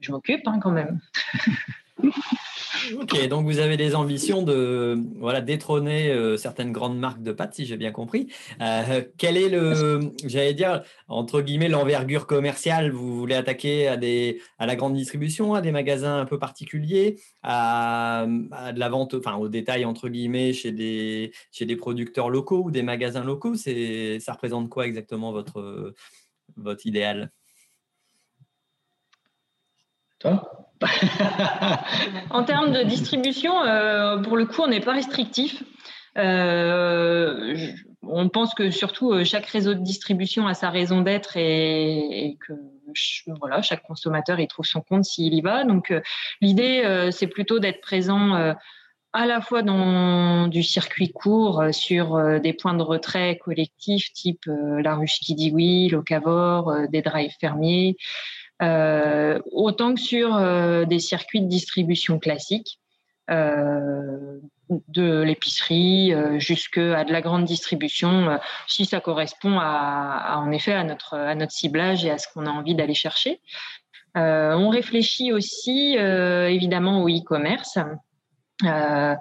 [0.00, 1.00] je m'occupe hein, quand même.
[1.98, 7.54] Ok, donc vous avez des ambitions de voilà détrôner euh, certaines grandes marques de pâtes,
[7.54, 8.32] si j'ai bien compris.
[8.60, 12.92] Euh, quel est le, j'allais dire entre guillemets l'envergure commerciale?
[12.92, 17.18] Vous voulez attaquer à des à la grande distribution, à des magasins un peu particuliers,
[17.42, 22.62] à, de la vente, enfin au détail entre guillemets chez des chez des producteurs locaux
[22.64, 23.56] ou des magasins locaux?
[23.56, 25.94] C'est ça représente quoi exactement votre
[26.56, 27.32] votre idéal?
[30.18, 30.65] Toi?
[32.30, 35.62] En termes de distribution, euh, pour le coup, on n'est pas restrictif.
[36.18, 37.56] Euh,
[38.02, 42.52] on pense que surtout euh, chaque réseau de distribution a sa raison d'être et, que
[43.38, 45.64] voilà, chaque consommateur y trouve son compte s'il y va.
[45.64, 45.92] Donc
[46.40, 48.54] l'idée, c'est plutôt d'être présent
[49.12, 54.94] à la fois dans du circuit court sur des points de retrait collectifs type la
[54.94, 57.96] ruche Kidiwi, l'Ocavor, des drives fermiers,
[58.60, 62.78] autant que sur euh, des circuits de distribution classiques,
[63.30, 64.38] euh,
[64.88, 71.14] de l'épicerie jusqu'à de la grande distribution, si ça correspond à, en effet à notre,
[71.14, 73.40] à notre ciblage et à ce qu'on a envie d'aller chercher.
[74.16, 77.78] on réfléchit aussi évidemment au e-commerce.
[78.64, 79.14] Euh,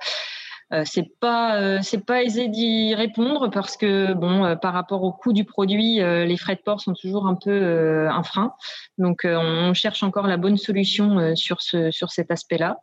[0.84, 5.12] c'est pas euh, c'est pas aisé d'y répondre parce que bon euh, par rapport au
[5.12, 8.54] coût du produit les frais de port sont toujours un peu un frein.
[8.98, 12.80] Donc on cherche encore la bonne solution sur ce sur cet aspect-là.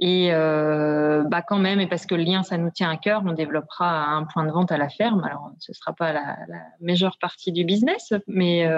[0.00, 3.32] Et bah quand même et parce que le lien ça nous tient à cœur on
[3.32, 5.22] développera un point de vente à la ferme.
[5.24, 8.68] Alors ce sera pas la, la majeure partie du business mais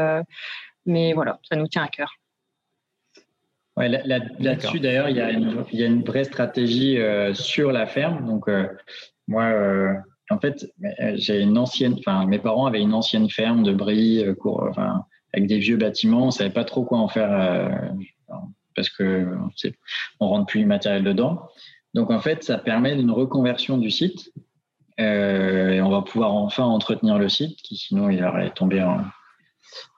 [0.85, 2.13] mais voilà ça nous tient à cœur
[3.77, 7.73] Ouais, là-dessus, d'ailleurs, il y, a une, il y, a une vraie stratégie euh, sur
[7.73, 8.27] la ferme.
[8.27, 8.67] Donc, euh,
[9.29, 9.93] moi, euh,
[10.31, 10.67] en fait,
[11.15, 15.59] j'ai une ancienne, enfin, mes parents avaient une ancienne ferme de bris, enfin, avec des
[15.59, 16.29] vieux bâtiments.
[16.29, 18.01] On savait pas trop quoi en faire
[18.75, 19.29] parce que
[20.21, 21.43] on rentre plus du matériel dedans.
[21.93, 24.33] Donc, en fait, ça permet d'une reconversion du site.
[24.97, 29.03] et on va pouvoir enfin entretenir le site, qui sinon il aurait tombé en,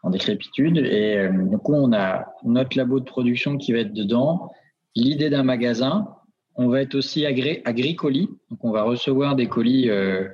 [0.02, 0.78] en décrépitude.
[0.78, 4.52] Et euh, du coup, on a notre labo de production qui va être dedans,
[4.94, 6.08] l'idée d'un magasin.
[6.54, 8.28] On va être aussi agré agri-colis.
[8.50, 10.28] Donc, on va recevoir des colis euh,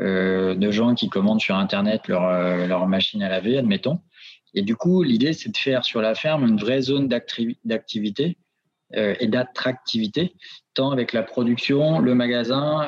[0.00, 4.00] euh, de gens qui commandent sur Internet leur, leur machine à laver, admettons.
[4.54, 8.36] Et du coup, l'idée, c'est de faire sur la ferme une vraie zone d'activité
[8.94, 10.34] et d'attractivité,
[10.74, 12.84] tant avec la production, le magasin,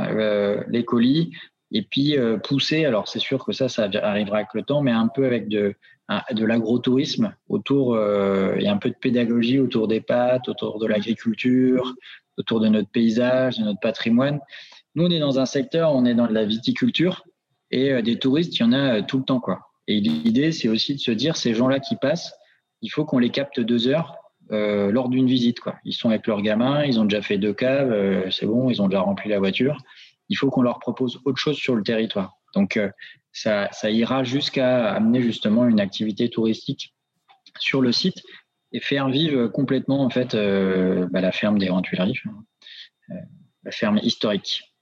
[0.68, 1.33] les colis,
[1.74, 5.08] et puis pousser, alors c'est sûr que ça, ça arrivera avec le temps, mais un
[5.08, 5.74] peu avec de,
[6.32, 11.94] de l'agrotourisme autour euh, et un peu de pédagogie autour des pâtes, autour de l'agriculture,
[12.37, 14.40] autour de notre paysage, de notre patrimoine.
[14.94, 17.24] Nous, on est dans un secteur, on est dans de la viticulture
[17.70, 19.40] et euh, des touristes, il y en a euh, tout le temps.
[19.40, 19.60] quoi.
[19.88, 22.34] Et l'idée, c'est aussi de se dire, ces gens-là qui passent,
[22.82, 24.16] il faut qu'on les capte deux heures
[24.50, 25.60] lors d'une visite.
[25.60, 25.76] Quoi.
[25.87, 28.88] Ils sont avec leurs gamins, ils ont déjà fait deux caves, c'est bon, ils ont
[28.88, 29.78] déjà rempli la voiture.
[30.28, 32.34] Il faut qu'on leur propose autre chose sur le territoire.
[32.54, 32.80] Donc,
[33.32, 36.94] ça, ira jusqu'à amener justement une activité touristique
[37.58, 38.22] sur le site.
[38.72, 42.20] et faire vivre complètement en fait bah, la ferme des Grands Tuileries,
[43.08, 44.73] la ferme historique.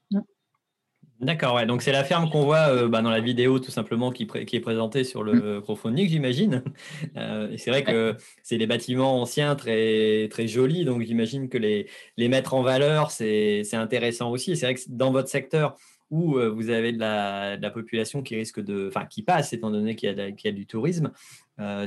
[1.23, 1.65] D'accord, ouais.
[1.65, 4.55] Donc c'est la ferme qu'on voit euh, bah, dans la vidéo tout simplement qui, qui
[4.57, 6.63] est présentée sur le crowdfunding, j'imagine.
[7.17, 11.57] Euh, et c'est vrai que c'est des bâtiments anciens très, très jolis, donc j'imagine que
[11.57, 14.57] les, les mettre en valeur, c'est intéressant aussi.
[14.57, 15.75] C'est vrai que dans votre secteur
[16.09, 19.53] où euh, vous avez de la, de la, population qui risque de, enfin qui passe
[19.53, 21.11] étant donné qu'il y, y, a du tourisme,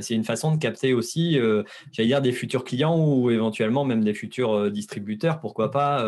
[0.01, 1.39] c'est une façon de capter aussi,
[1.91, 6.03] j'allais dire, des futurs clients ou éventuellement même des futurs distributeurs, pourquoi pas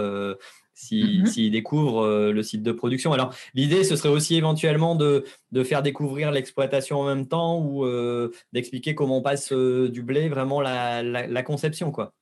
[0.80, 1.52] s'ils mhm.
[1.52, 3.12] découvrent euh, le site de production.
[3.12, 5.26] Alors, l'idée, ce serait aussi éventuellement de,
[5.64, 10.30] faire découvrir l'exploitation en même temps ou euh, d'expliquer comment on passe euh, du blé,
[10.30, 11.92] vraiment la, conception.
[11.92, 12.14] Quoi.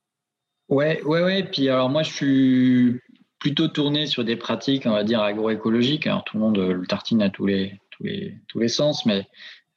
[0.68, 1.44] Ouais, ouais, ouais.
[1.44, 3.00] Puis alors, moi, je suis
[3.38, 6.06] plutôt tourné sur des pratiques, on va dire, agroécologiques.
[6.06, 9.26] Alors, tout le monde le tartine à tous les, tous les, tous les sens, mais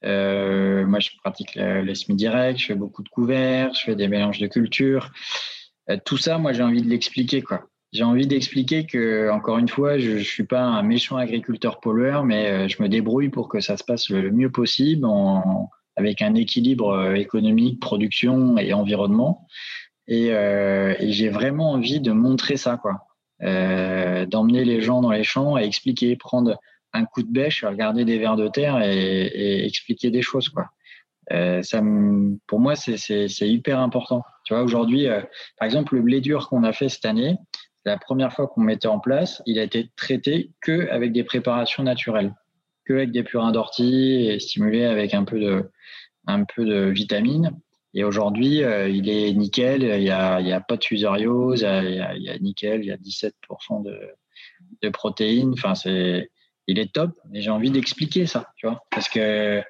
[0.02, 4.48] moi, je pratique le semi-direct, je fais beaucoup de couverts, je fais des mélanges de
[4.48, 5.12] cultures.
[6.04, 9.98] tout ça, moi, j'ai envie de l'expliquer, quoi j'ai envie d'expliquer que, encore une fois,
[9.98, 13.60] je ne suis pas un méchant agriculteur pollueur, mais euh, je me débrouille pour que
[13.60, 19.46] ça se passe le mieux possible en, avec un équilibre euh, économique, production et environnement.
[20.08, 23.06] Et, euh, et j'ai vraiment envie de montrer ça, quoi.
[23.42, 26.58] Euh, d'emmener les gens dans les champs et expliquer, prendre
[26.94, 30.70] un coup de bêche, regarder des vers de terre et, et expliquer des choses, quoi.
[31.32, 31.82] Euh, ça
[32.46, 34.22] pour moi, c'est hyper important.
[34.44, 35.06] Tu vois, aujourd'hui,
[35.58, 37.36] par exemple, le blé dur qu'on a fait cette année,
[37.84, 41.82] la première fois qu'on mettait en place, il a été traité que avec des préparations
[41.82, 42.34] naturelles,
[42.84, 45.70] que avec des purins d'ortie et stimulé avec un peu de,
[46.26, 47.58] un peu de vitamines.
[47.94, 52.00] Et aujourd'hui, euh, il est nickel, il n'y a, a pas de fusariose, il y
[52.00, 53.98] a, il y a nickel, il y a 17% de,
[54.80, 55.52] de protéines.
[55.52, 56.30] Enfin, c'est,
[56.66, 57.10] il est top.
[57.34, 59.62] Et j'ai envie d'expliquer ça, tu vois, parce que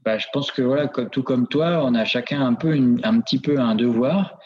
[0.00, 3.40] bah, je pense que voilà, tout comme toi, on a chacun un peu, un petit
[3.40, 4.38] peu un devoir.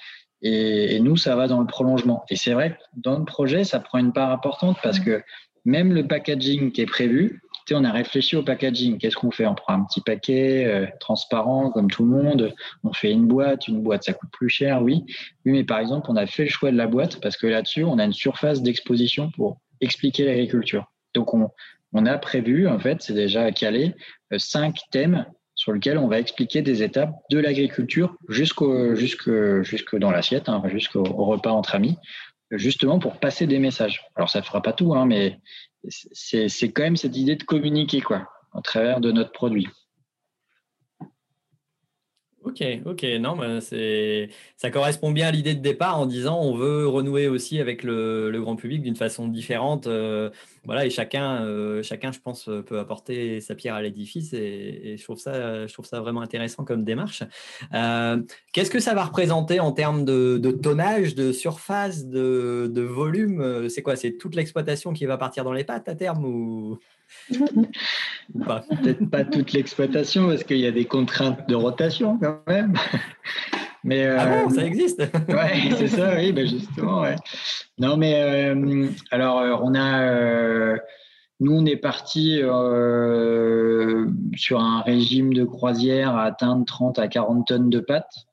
[0.42, 2.24] Et, nous, ça va dans le prolongement.
[2.30, 5.22] Et c'est vrai que dans le projet, ça prend une part importante parce que
[5.64, 8.96] même le packaging qui est prévu, tu sais, on a réfléchi au packaging.
[8.98, 9.46] Qu'est-ce qu'on fait?
[9.46, 12.54] On prend un petit paquet euh, transparent comme tout le monde.
[12.84, 13.68] On fait une boîte.
[13.68, 15.04] Une boîte, ça coûte plus cher, oui.
[15.44, 17.84] Oui, mais par exemple, on a fait le choix de la boîte parce que là-dessus,
[17.84, 20.86] on a une surface d'exposition pour expliquer l'agriculture.
[21.14, 21.50] Donc, on,
[21.92, 23.94] on a prévu, en fait, c'est déjà calé,
[24.32, 25.26] euh, cinq thèmes
[25.60, 30.62] sur lequel on va expliquer des étapes de l'agriculture jusqu'au jusque, jusque dans l'assiette, hein,
[30.68, 31.98] jusqu'au repas entre amis,
[32.50, 34.00] justement pour passer des messages.
[34.16, 35.38] Alors ça fera pas tout, hein, mais
[35.90, 39.68] c'est quand même cette idée de communiquer quoi, à travers de notre produit.
[42.42, 46.56] Ok, ok, non, mais c'est, ça correspond bien à l'idée de départ en disant on
[46.56, 49.86] veut renouer aussi avec le, grand public d'une façon différente.
[49.86, 50.30] Euh,
[50.64, 55.04] voilà, et chacun, euh, chacun, je pense, peut apporter sa pierre à l'édifice et, je,
[55.04, 57.22] trouve ça, je trouve ça vraiment intéressant comme démarche.
[57.74, 58.22] Euh,
[58.52, 63.68] qu'est-ce que ça va représenter en termes de, tonnage, de surface, de, de volume?
[63.68, 66.78] C'est quoi C'est toute l'exploitation qui va partir dans les pattes à terme ou?
[67.28, 72.74] Peut-être pas toute l'exploitation parce qu'il y a des contraintes de rotation quand même.
[73.82, 77.00] Mais, ah bon, euh, ça existe Ouais, c'est ça, oui, ben justement.
[77.00, 77.16] Ouais.
[77.78, 80.76] Non, mais euh, alors, euh, on a.
[81.40, 82.40] nous, on est parti
[84.36, 88.26] sur un régime de croisière à atteindre 30 à 40 tonnes de pâtes.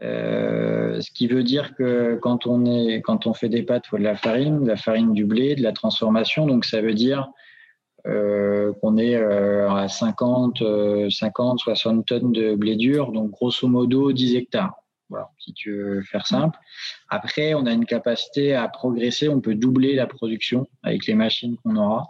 [0.00, 3.98] ce qui veut dire que quand on, est, quand on fait des pâtes, il faut
[3.98, 6.46] de la farine, de la farine du blé, de la transformation.
[6.46, 7.30] Donc, ça veut dire
[8.06, 10.62] euh, qu'on est euh, à 50,
[11.10, 14.74] 50, 60 tonnes de blé dur, donc grosso modo 10 hectares.
[15.08, 16.58] Voilà, si tu veux faire simple.
[17.08, 21.56] Après, on a une capacité à progresser, on peut doubler la production avec les machines
[21.62, 22.08] qu'on aura.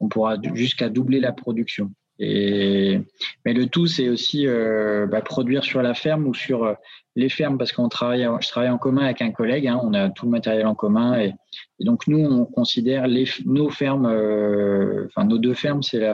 [0.00, 1.90] On pourra jusqu'à doubler la production.
[2.18, 3.00] Et,
[3.44, 6.76] mais le tout, c'est aussi euh, bah, produire sur la ferme ou sur
[7.20, 10.10] les fermes, parce qu'on travaille, je travaille en commun avec un collègue, hein, on a
[10.10, 11.34] tout le matériel en commun, et,
[11.80, 13.06] donc nous, on considère
[13.44, 16.12] nos fermes, euh, enfin nos deux fermes, c'est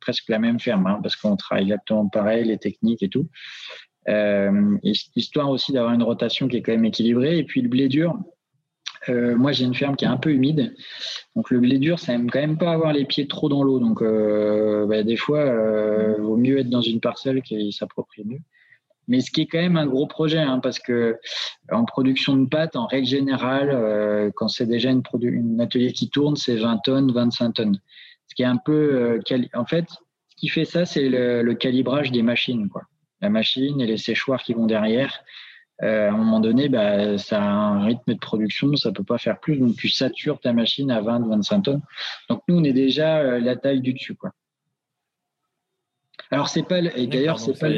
[0.00, 3.28] presque la même ferme, hein, parce qu'on travaille exactement pareil, les techniques et tout.
[4.84, 8.16] histoire aussi d'avoir une rotation qui est quand même équilibrée, et puis le blé dur,
[9.08, 10.74] euh, moi, j'ai une ferme qui est un peu humide.
[11.34, 13.80] Donc, le blé dur, ça aime quand même pas avoir les pieds trop dans l'eau.
[13.80, 18.40] Donc, euh, bah, des fois, euh, vaut mieux être dans une parcelle qui s'approprie mieux.
[19.08, 21.18] Mais ce qui est quand même un gros projet, hein, parce que
[21.70, 26.08] en production de pâtes, en règle générale, euh, quand c'est déjà une, une atelier qui
[26.08, 27.78] tourne, c'est 20 tonnes, 25 tonnes.
[28.28, 29.20] Ce qui est un peu,
[29.54, 32.82] en fait, ce qui fait ça, c'est le, calibrage des machines, quoi.
[33.20, 35.22] La machine et les séchoirs qui vont derrière.
[35.82, 39.18] Euh, à un moment donné, bah, ça a un rythme de production, ça peut pas
[39.18, 41.82] faire plus, donc tu satures ta machine à 20-25 tonnes.
[42.28, 44.14] Donc nous, on est déjà euh, la taille du dessus.
[44.14, 44.30] Quoi.
[46.32, 47.68] Alors c'est pas et d'ailleurs c'est pas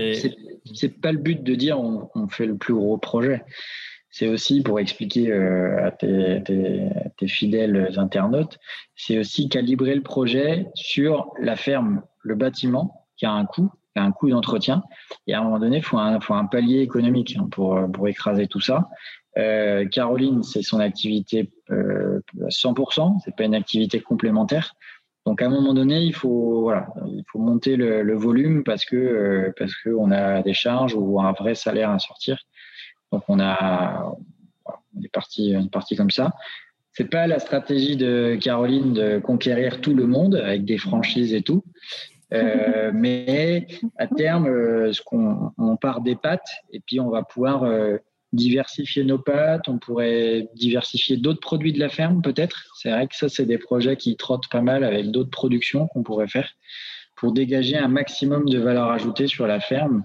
[0.73, 3.45] c'est pas le but de dire on, fait le plus gros projet.
[4.11, 8.59] C'est aussi pour expliquer euh, à tes, tes, fidèles internautes,
[8.95, 13.99] c'est aussi calibrer le projet sur la ferme, le bâtiment qui a un coût, qui
[13.99, 14.85] a un coût d'entretien.
[15.27, 18.07] Et à un moment donné, il faut un, faut un palier économique hein, pour, pour
[18.07, 18.89] écraser tout ça.
[19.37, 24.77] Euh, Caroline, c'est son activité euh, à 100%, c'est pas une activité complémentaire.
[25.27, 28.97] Donc à un moment donné, il faut voilà, il faut monter le, volume parce que
[28.97, 32.39] euh, parce que on a des charges ou un vrai salaire à sortir.
[33.11, 34.15] Donc on a
[34.67, 36.33] on est parti une partie comme ça.
[36.93, 41.43] C'est pas la stratégie de Caroline de conquérir tout le monde avec des franchises et
[41.43, 41.65] tout.
[42.33, 43.67] Euh, mais
[43.97, 47.65] à terme, euh, ce qu'on on part des pattes et puis on va pouvoir
[48.35, 52.65] diversifier nos pâtes, on pourrait diversifier d'autres produits de la ferme peut-être.
[52.77, 56.03] C'est vrai que ça, c'est des projets qui trottent pas mal avec d'autres productions qu'on
[56.03, 56.51] pourrait faire
[57.17, 60.05] pour dégager un maximum de valeur ajoutée sur la ferme.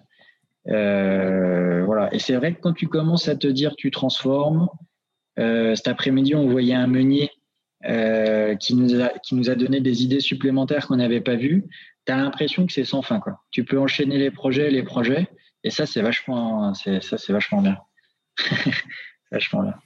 [0.67, 2.13] Euh, voilà.
[2.13, 4.69] Et c'est vrai que quand tu commences à te dire tu transformes,
[5.39, 7.32] euh, cet après-midi, on voyait un meunier
[7.86, 11.65] euh, qui, nous a, qui nous a donné des idées supplémentaires qu'on n'avait pas vues.
[12.05, 13.21] Tu as l'impression que c'est sans fin.
[13.51, 15.27] Tu peux enchaîner les projets, les projets.
[15.63, 17.77] Et ça, c'est vachement, ça, c'est vachement bien.
[19.31, 19.79] Vachement là.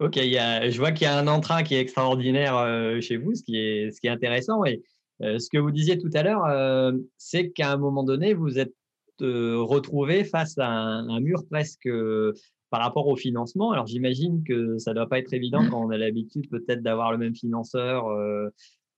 [0.00, 3.18] Ok, y a, je vois qu'il y a un entrain qui est extraordinaire euh, chez
[3.18, 4.64] vous, ce qui est, ce qui est intéressant.
[4.64, 4.82] Et,
[5.20, 8.58] euh, ce que vous disiez tout à l'heure, euh, c'est qu'à un moment donné, vous
[8.58, 8.72] êtes
[9.22, 11.90] retrouvé face à un, mur presque
[12.70, 13.70] par rapport au financement.
[13.70, 17.12] Alors j'imagine que ça ne doit pas être évident quand on a l'habitude peut-être d'avoir
[17.12, 18.06] le même financeur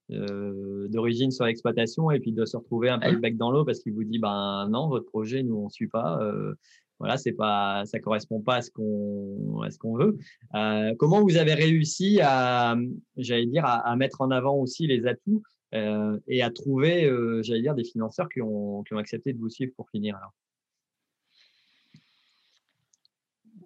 [0.08, 3.80] d'origine sur l'exploitation et puis de se retrouver un peu le bec dans l'eau parce
[3.80, 6.20] qu'il vous dit ben non, votre projet, nous on ne suit pas
[7.02, 10.16] voilà, c'est pas, ça correspond pas à ce qu'on, à ce qu'on veut.
[10.54, 12.76] Euh, comment vous avez réussi à,
[13.16, 15.42] j'allais dire, à, mettre en avant aussi les atouts
[15.74, 19.38] euh, et à trouver, euh, j'allais dire, des financeurs qui ont, qui ont accepté de
[19.40, 20.16] vous suivre pour finir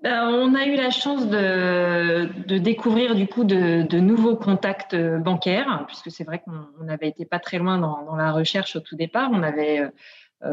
[0.03, 6.11] ben, on a eu la chance de, découvrir du coup de, nouveaux contacts bancaires, puisque
[6.11, 9.31] c'est vrai qu'on n'avait été pas très loin dans, dans, la recherche au tout départ.
[9.33, 9.89] On avait euh,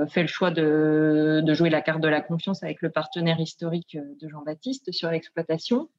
[0.09, 4.27] fait le choix de, jouer la carte de la confiance avec le partenaire historique de
[4.29, 5.89] Jean-Baptiste sur l'exploitation.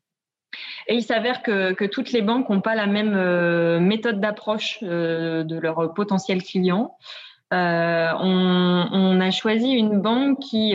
[0.89, 5.45] Et il s'avère que, toutes les banques n'ont pas la même euh, méthode d'approche euh,
[5.45, 6.97] de leurs potentiels clients.
[7.53, 10.75] Euh, on, a choisi une banque qui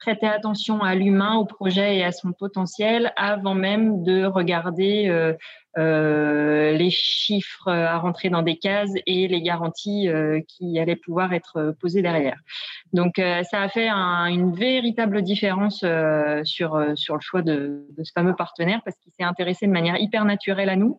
[0.00, 5.36] prêtait attention à l'humain, au projet et à son potentiel avant même de regarder
[5.78, 11.32] euh, les chiffres à rentrer dans des cases et les garanties euh, qui allaient pouvoir
[11.32, 12.38] être posées derrière.
[12.92, 15.84] Donc euh, ça a fait une véritable différence
[16.42, 20.70] sur le choix de ce fameux partenaire parce qu'il s'est intéressé de manière hyper naturelle
[20.70, 20.98] à nous.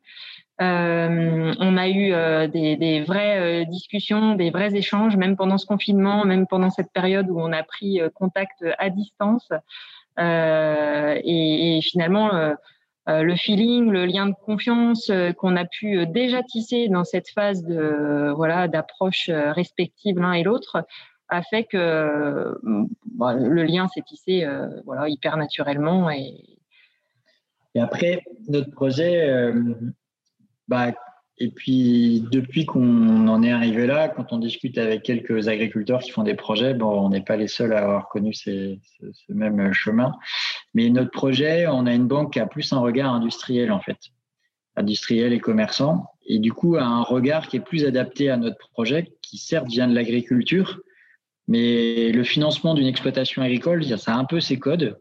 [0.62, 2.12] Euh, on a eu
[2.49, 7.30] des, des, vraies discussions, des vrais échanges, même pendant ce confinement, même pendant cette période
[7.30, 9.49] où on a pris contact à distance.
[10.18, 12.55] Et, finalement,
[13.09, 17.03] euh, le feeling, le lien de confiance euh, qu'on a pu euh, déjà tisser dans
[17.03, 20.86] cette phase de voilà d'approche respective l'un et l'autre
[21.30, 22.55] a fait que
[23.16, 24.45] bah, le lien s'est tissé
[24.86, 26.36] voilà hyper naturellement et
[27.80, 29.53] après notre projet
[30.72, 30.93] bah,
[31.38, 36.11] et puis, depuis qu'on en est arrivé là, quand on discute avec quelques agriculteurs qui
[36.11, 38.78] font des projets, bon, on n'est pas les seuls à avoir connu ce,
[39.28, 40.13] même chemin.
[40.74, 43.97] Mais notre projet, on a une banque qui a plus un regard industriel, en fait,
[44.78, 48.69] industriel et commerçant, et du coup, a un regard qui est plus adapté à notre
[48.69, 50.80] projet, qui certes vient de l'agriculture,
[51.49, 54.97] mais le financement d'une exploitation agricole, ça a un peu ses codes.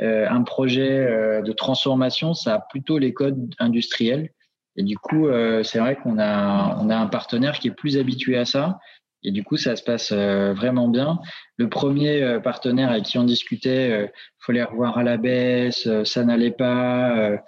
[0.00, 4.30] Euh, un projet euh, de transformation, ça a plutôt les codes industriels.
[4.76, 7.98] Et du coup, euh, c'est vrai qu'on a, on a un partenaire qui est plus
[7.98, 8.78] habitué à ça.
[9.22, 11.18] Et du coup, ça se passe euh, vraiment bien.
[11.58, 15.86] Le premier euh, partenaire avec qui on discutait, il faut les revoir à la baisse,
[16.04, 17.38] ça n'allait pas,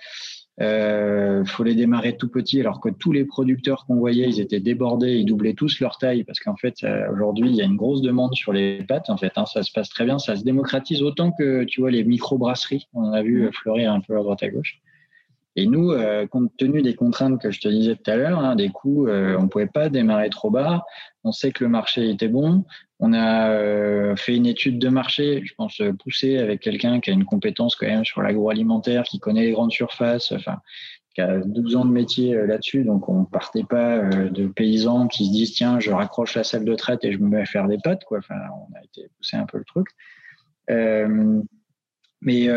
[0.59, 4.61] il faut les démarrer tout petit, alors que tous les producteurs qu'on voyait, ils étaient
[4.61, 8.03] débordés, ils doublaient tous leur taille, parce qu'en fait, aujourd'hui, il y a une grosse
[8.03, 9.09] demande sur les pâtes.
[9.09, 11.91] En fait, hein, ça se passe très bien, ça se démocratise autant que tu vois
[11.91, 12.89] les micro-brasseries.
[12.93, 14.83] On en a vu fleurir un peu à droite à gauche.
[15.55, 18.57] Et nous, euh, compte tenu des contraintes que je te disais tout à l'heure, hein,
[18.57, 20.83] des coûts, euh, on pouvait pas démarrer trop bas.
[21.25, 22.65] On sait que le marché était bon.
[23.01, 27.13] On a euh, fait une étude de marché, je pense poussée avec quelqu'un qui a
[27.13, 30.59] une compétence quand même sur l'agroalimentaire, qui connaît les grandes surfaces, enfin,
[31.15, 32.85] qui a 12 ans de métier là-dessus.
[32.85, 36.75] Donc, on partait pas de paysans qui se disent tiens, je raccroche la salle de
[36.75, 38.05] traite et je me mets à faire des pâtes.
[38.05, 38.19] Quoi.
[38.19, 38.37] Enfin,
[38.71, 39.89] on a été poussé un peu le truc.
[42.23, 42.49] mais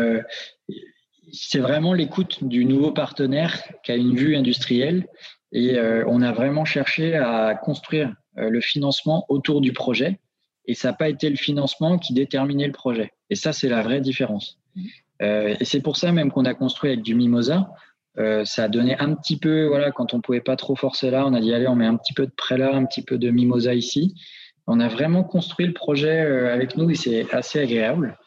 [1.32, 5.06] c'est vraiment l'écoute du nouveau partenaire qui a une vue industrielle
[5.52, 10.20] et euh, on a vraiment cherché à construire le financement autour du projet
[10.66, 13.12] et ça n'a pas été le financement qui déterminait le projet.
[13.30, 14.58] Et ça, c'est la vraie différence.
[15.20, 17.70] et c'est pour ça même qu'on a construit avec du Mimosa.
[18.44, 21.32] ça a donné un petit peu, voilà, quand on pouvait pas trop forcer là, on
[21.32, 23.72] a dit allez, on met un petit peu de prêt un petit peu de Mimosa
[23.72, 24.14] ici.
[24.66, 26.20] On a vraiment construit le projet
[26.50, 28.18] avec nous et c'est assez agréable.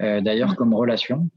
[0.00, 1.28] D'ailleurs, comme relation,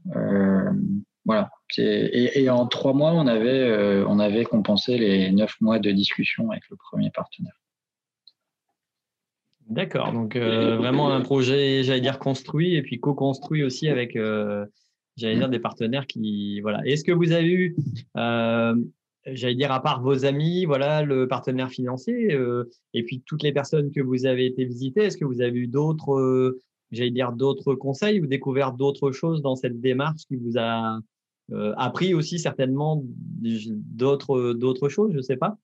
[1.24, 1.50] voilà.
[1.78, 5.90] Et, et, en trois mois, on avait, euh, on avait compensé les neuf mois de
[5.90, 7.58] discussion avec le premier partenaire.
[9.68, 10.12] D'accord.
[10.12, 14.66] Donc, euh, vraiment un projet, j'allais dire, construit et puis co-construit aussi avec, euh,
[15.16, 16.60] j'allais dire, des partenaires qui.
[16.60, 16.84] Voilà.
[16.84, 17.76] Est-ce que vous avez eu,
[18.14, 22.38] j'allais dire, à part vos amis, voilà, le partenaire financier
[22.92, 25.66] et puis toutes les personnes que vous avez été visiter, est-ce que vous avez eu
[25.68, 26.58] d'autres,
[26.94, 30.98] j'allais dire, d'autres conseils ou découvert d'autres choses dans cette démarche qui vous a
[31.52, 35.58] euh, appris aussi certainement d'autres d'autres choses, je ne sais pas?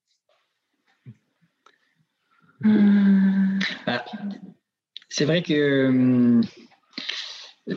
[3.85, 4.05] Bah,
[5.09, 6.41] c'est vrai que
[7.67, 7.75] euh,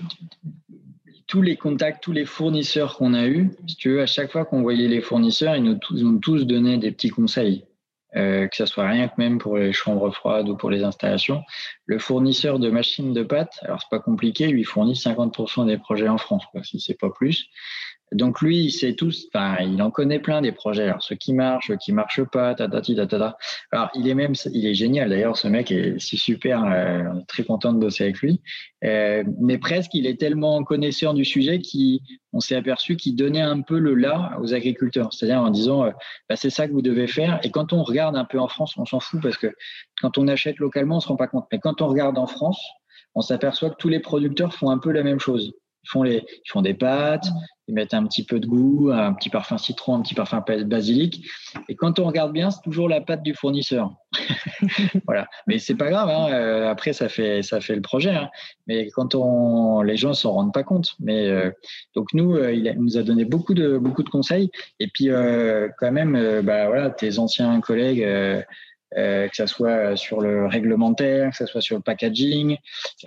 [1.27, 4.45] tous les contacts, tous les fournisseurs qu'on a eus, si tu veux, à chaque fois
[4.45, 7.65] qu'on voyait les fournisseurs, ils nous, ils ont tous donné des petits conseils.
[8.17, 11.43] Euh, que ce soit rien que même pour les chambres froides ou pour les installations.
[11.87, 16.09] Le fournisseur de machines de pâte, alors c'est pas compliqué, lui fournit 50% des projets
[16.09, 17.49] en France, quoi, si c'est pas plus.
[18.15, 20.85] Donc lui, il sait tous, enfin, il en connaît plein des projets.
[20.85, 23.37] Alors ceux qui marchent, ceux qui marchent pas, tatati, tatata.
[23.73, 25.11] Alors il est même, il est génial.
[25.11, 26.65] D'ailleurs, ce mec est, super.
[26.65, 28.41] Euh, très content de bosser avec lui.
[28.85, 33.61] Euh, mais presque, il est tellement connaisseur du sujet qu'on s'est aperçu qu'il donnait un
[33.61, 35.13] peu le là aux agriculteurs.
[35.13, 35.91] C'est-à-dire en disant, euh,
[36.29, 37.41] bah, c'est ça que vous devez faire.
[37.43, 39.49] Et quand on regarde un peu en France, on s'en fout parce que
[40.01, 41.47] quand on achète localement, on se rend pas compte.
[41.51, 42.61] Mais quand on regarde en France,
[43.15, 45.53] on s'aperçoit que tous les producteurs font un peu la même chose.
[45.85, 47.27] Ils font, les, ils font des pâtes,
[47.67, 51.27] ils mettent un petit peu de goût, un petit parfum citron, un petit parfum basilic.
[51.69, 53.95] Et quand on regarde bien, c'est toujours la pâte du fournisseur.
[55.07, 55.27] voilà.
[55.47, 56.09] Mais c'est pas grave.
[56.11, 56.33] Hein.
[56.33, 58.11] Euh, après, ça fait, ça fait le projet.
[58.11, 58.29] Hein.
[58.67, 60.95] Mais quand on, les gens s'en rendent pas compte.
[61.01, 61.51] Mais euh,
[61.95, 64.51] donc nous, euh, il, nous a donné beaucoup de, beaucoup de conseils.
[64.81, 65.09] Et puis
[65.79, 68.07] quand même, bah voilà, tes anciens collègues
[68.95, 72.57] que ce soit sur le réglementaire, que ce soit sur le packaging.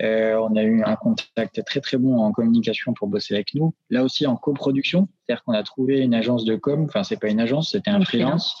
[0.02, 3.74] Euh, on a eu un contact très très bon en communication pour bosser avec nous.
[3.90, 6.84] Là aussi en coproduction, c'est-à-dire qu'on a trouvé une agence de com.
[6.84, 8.56] Enfin, c'est pas une agence, c'était un freelance.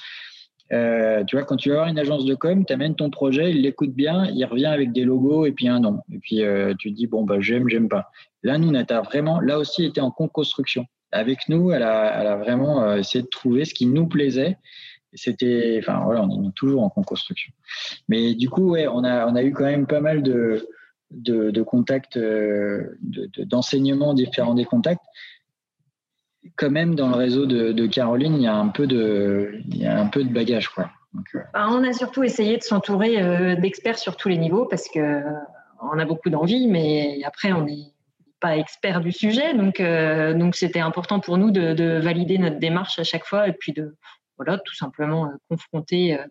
[0.70, 3.50] Euh, tu vois, quand tu vas avoir une agence de com, tu amènes ton projet,
[3.50, 6.00] il l'écoute bien, il revient avec des logos et puis un nom.
[6.12, 6.42] Et puis
[6.78, 8.10] tu te dis, bon, bah, j'aime, j'aime pas.
[8.42, 10.84] Là, nous, on a vraiment, là aussi, été en co-construction.
[11.10, 14.58] Avec nous, elle a, elle a vraiment essayé de trouver ce qui nous plaisait
[15.14, 17.52] c'était, enfin voilà, on est toujours en construction.
[18.08, 20.68] Mais du coup, ouais, on a, on a eu quand même pas mal de,
[21.10, 22.96] de, de contacts, euh,
[23.38, 25.04] d'enseignements différents des contacts.
[26.56, 29.78] Quand même, dans le réseau de, de, Caroline, il y a un peu de, il
[29.78, 30.90] y a un peu de bagage, quoi.
[31.34, 31.40] Euh.
[31.54, 35.22] Bah, on a surtout essayé de s'entourer euh, d'experts sur tous les niveaux parce que
[35.80, 37.92] on a beaucoup d'envie, mais après, on n'est
[38.40, 39.80] pas expert du sujet, donc
[40.38, 43.72] donc c'était important pour nous de, de, valider notre démarche à chaque fois et puis
[43.72, 43.96] de
[44.38, 46.24] voilà, tout simplement euh, confronter euh,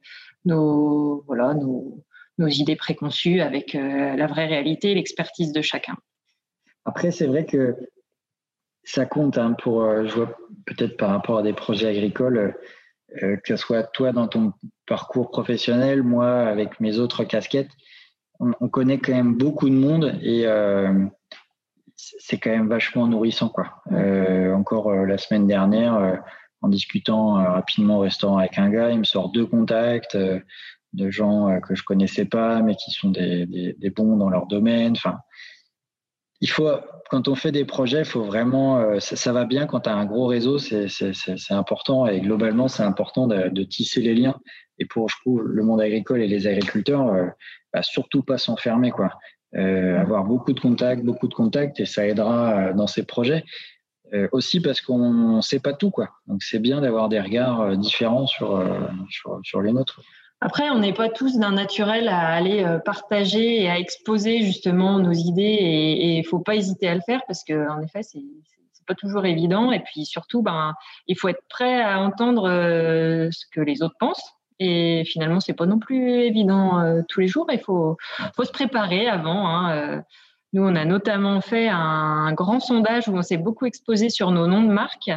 [0.45, 2.03] nos, voilà, nos,
[2.37, 5.95] nos, idées préconçues avec euh, la vraie réalité et l'expertise de chacun.
[6.85, 7.75] Après, c'est vrai que
[8.83, 12.55] ça compte hein, pour, je vois peut-être par rapport à des projets agricoles,
[13.19, 14.53] que ce soit toi dans ton
[14.85, 17.71] parcours professionnel, moi avec mes autres casquettes,
[18.39, 20.45] on, connaît quand même beaucoup de monde et
[21.97, 23.49] c'est quand même vachement nourrissant.
[23.49, 23.81] Quoi.
[24.53, 26.21] encore la semaine dernière,
[26.61, 30.39] en discutant euh, rapidement au restaurant avec un gars, il me sort deux contacts euh,
[30.93, 34.47] de gens euh, que je connaissais pas, mais qui sont des, des, bons dans leur
[34.47, 34.93] domaine.
[34.93, 35.19] Enfin,
[36.41, 36.69] il faut,
[37.09, 40.27] quand on fait des projets, faut vraiment, ça, va bien quand tu as un gros
[40.27, 40.85] réseau, c'est
[41.49, 44.39] important et globalement, c'est important de, tisser les liens.
[44.77, 47.11] Et pour, je trouve, le monde agricole et les agriculteurs,
[47.73, 49.13] bah, surtout pas s'enfermer, quoi.
[49.55, 53.43] avoir beaucoup de contacts, beaucoup de contacts, et ça aidera dans ces projets.
[54.13, 55.91] Euh, aussi parce qu'on ne sait pas tout.
[55.91, 56.09] Quoi.
[56.27, 60.01] Donc c'est bien d'avoir des regards euh, différents euh, sur, sur, les nôtres.
[60.39, 65.11] Après, on n'est pas tous d'un naturel à aller partager et à exposer justement nos
[65.11, 68.21] idées et il ne faut pas hésiter à le faire parce qu'en effet, c'est
[68.85, 69.71] pas toujours évident.
[69.71, 70.75] Et puis surtout, ben,
[71.07, 72.47] il faut être prêt à entendre
[73.31, 74.31] ce que les autres pensent.
[74.59, 77.47] Et finalement, c'est pas non plus évident tous les jours.
[77.51, 77.97] Il faut,
[78.35, 79.49] faut se préparer avant.
[79.49, 80.03] Hein,
[80.53, 84.47] nous, on a notamment fait un grand sondage où on s'est beaucoup exposé sur nos
[84.47, 85.11] noms de marque.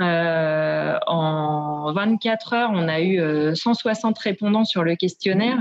[0.00, 5.58] Euh, en 24 heures, on a eu 160 euh, répondants sur le questionnaire.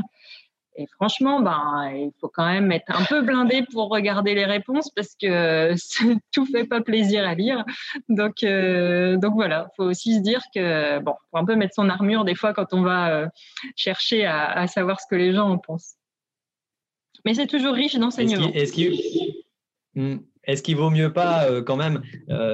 [0.79, 4.91] Et franchement, ben, il faut quand même être un peu blindé pour regarder les réponses
[4.95, 5.73] parce que
[6.31, 7.65] tout fait pas plaisir à lire.
[8.09, 11.89] Donc, euh, donc voilà, faut aussi se dire que bon, faut un peu mettre son
[11.89, 13.27] armure des fois quand on va euh,
[13.75, 15.95] chercher à, savoir ce que les gens en pensent.
[17.25, 18.51] Mais c'est toujours riche d'enseignements.
[18.53, 18.93] Est-ce qu'il
[19.95, 22.01] hmm, vaut mieux pas euh, quand même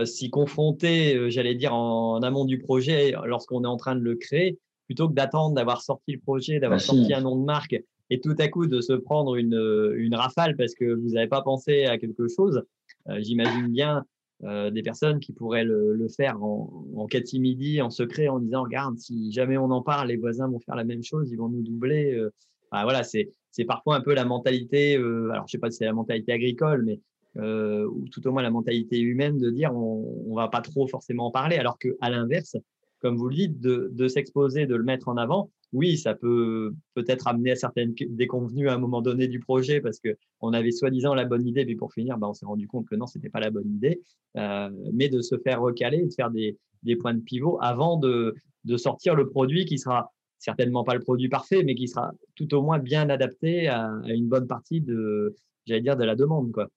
[0.05, 4.59] s'y confronter, j'allais dire, en, amont du projet lorsqu'on est en train de le créer,
[4.86, 7.76] plutôt que d'attendre d'avoir sorti le projet, d'avoir bah, sorti un nom de marque
[8.09, 11.41] et tout à coup de se prendre une, une rafale parce que vous n'avez pas
[11.41, 12.64] pensé à quelque chose,
[13.09, 14.05] euh, j'imagine bien
[14.43, 18.64] euh, des personnes qui pourraient le, le faire en, en catimidi, en secret, en disant
[18.64, 21.49] regarde, si jamais on en parle, les voisins vont faire la même chose, ils vont
[21.49, 22.14] nous doubler.
[22.14, 22.34] Euh.
[22.82, 23.30] Voilà, c'est
[23.67, 24.95] parfois un peu la mentalité.
[24.95, 26.99] alors je sais pas si c'est la mentalité agricole, mais
[27.36, 31.28] ou tout au moins la mentalité humaine de dire on, on va pas trop forcément
[31.28, 32.55] en parler, alors que à l'inverse,
[33.03, 37.28] comme vous le dites, de, s'exposer, de le mettre en avant, oui, ça peut peut-être
[37.28, 41.13] amener à certaines déconvenues à un moment donné du projet parce que on avait soi-disant
[41.13, 43.41] la bonne idée, puis pour finir, ben, on s'est rendu compte que non, c'était pas
[43.41, 44.01] la bonne idée.
[44.38, 46.57] Euh, mais de se faire recaler, de faire des,
[46.95, 48.36] points de pivot avant de,
[48.78, 50.13] sortir le produit qui sera
[50.44, 54.28] certainement pas le produit parfait, mais qui sera tout au moins bien adapté à, une
[54.28, 55.36] bonne partie de,
[55.66, 56.68] j'allais dire, de la demande, quoi.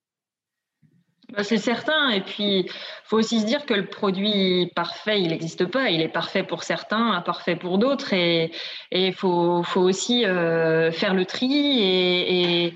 [1.33, 2.11] Bah, c'est certain.
[2.11, 2.71] Et puis,
[3.03, 5.91] faut aussi se dire que le produit parfait, il n'existe pas.
[5.91, 8.13] Il est parfait pour certains, imparfait pour d'autres.
[8.13, 8.53] Et
[8.93, 12.75] il faut, faut, aussi euh, faire le tri et,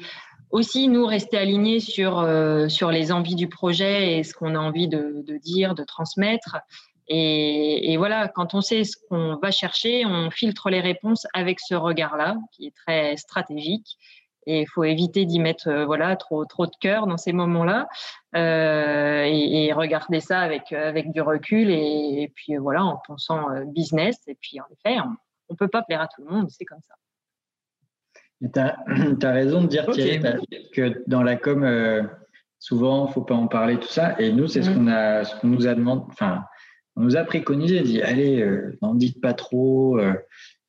[0.51, 4.59] aussi nous rester alignés sur, euh, sur les envies du projet et ce qu'on a
[4.59, 6.57] envie de, dire, de transmettre.
[7.12, 11.58] Et, et, voilà, quand on sait ce qu'on va chercher, on filtre les réponses avec
[11.58, 13.96] ce regard-là, qui est très stratégique.
[14.46, 17.88] Et il faut éviter d'y mettre euh, voilà trop trop de cœur dans ces moments-là
[18.36, 23.64] euh, et, et, regarder ça avec avec du recul et, puis voilà en pensant euh,
[23.66, 26.64] business et puis en effet on, ne peut pas plaire à tout le monde c'est
[26.64, 26.94] comme ça.
[28.40, 32.02] Tu as, raison de dire que dans la com euh,
[32.58, 34.74] souvent faut pas en parler tout ça et nous c'est ce mm.
[34.74, 36.44] qu'on a ce qu'on nous a demandé enfin
[37.01, 38.46] on nous a préconisé dit allez
[38.82, 39.98] n'en dites pas trop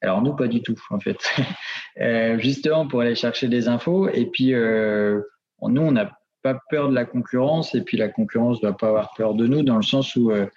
[0.01, 1.17] alors nous, pas du tout, en fait.
[2.01, 4.09] euh, justement, pour aller chercher des infos.
[4.09, 5.21] Et puis, euh,
[5.61, 7.75] nous, on n'a pas peur de la concurrence.
[7.75, 10.31] Et puis, la concurrence ne doit pas avoir peur de nous, dans le sens où
[10.31, 10.47] euh,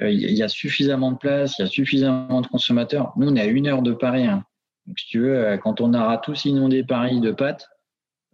[0.00, 3.12] euh, il y a suffisamment de place, il y a suffisamment de consommateurs.
[3.16, 4.26] Nous, on est à une heure de Paris.
[4.26, 4.44] Hein.
[4.86, 7.68] Donc, si tu veux, euh, quand on aura tous inondé Paris de pâtes,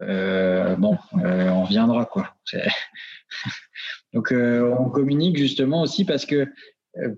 [0.01, 2.35] euh, bon, on viendra, quoi.
[4.13, 6.47] Donc, on communique justement aussi parce que euh,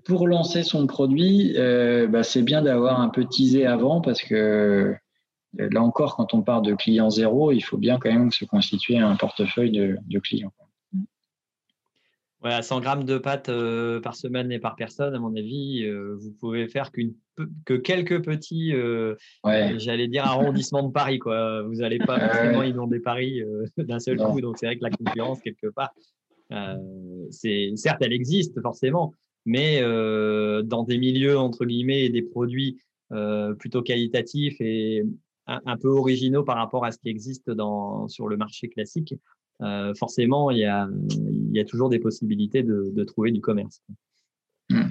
[0.05, 4.95] pour lancer son produit, euh, bah, c'est bien d'avoir un peu teasé avant parce que
[5.59, 8.45] euh, là encore, quand on part de client zéro, il faut bien quand même se
[8.45, 10.53] constituer un portefeuille de, de clients.
[12.39, 13.49] Voilà, 100 grammes de pâtes
[14.03, 17.15] par semaine et par personne, à mon avis, vous pouvez faire qu'une,
[17.65, 18.71] que quelques petits,
[19.43, 21.17] j'allais dire, arrondissements de Paris.
[21.17, 21.63] Quoi.
[21.63, 23.41] Vous n'allez pas forcément inonder Paris
[23.77, 24.41] d'un seul coup.
[24.41, 25.91] Donc, c'est vrai que la concurrence, quelque part,
[27.31, 29.15] c'est, certes, elle existe forcément,
[29.45, 32.77] mais euh, dans des milieux entre guillemets et des produits
[33.11, 35.03] euh, plutôt qualitatifs et
[35.47, 39.13] un, peu originaux par rapport à ce qui existe dans, sur le marché classique,
[39.61, 43.41] euh, forcément, il y, a, il y a toujours des possibilités de, de trouver du
[43.41, 43.81] commerce.
[44.71, 44.87] Hmm.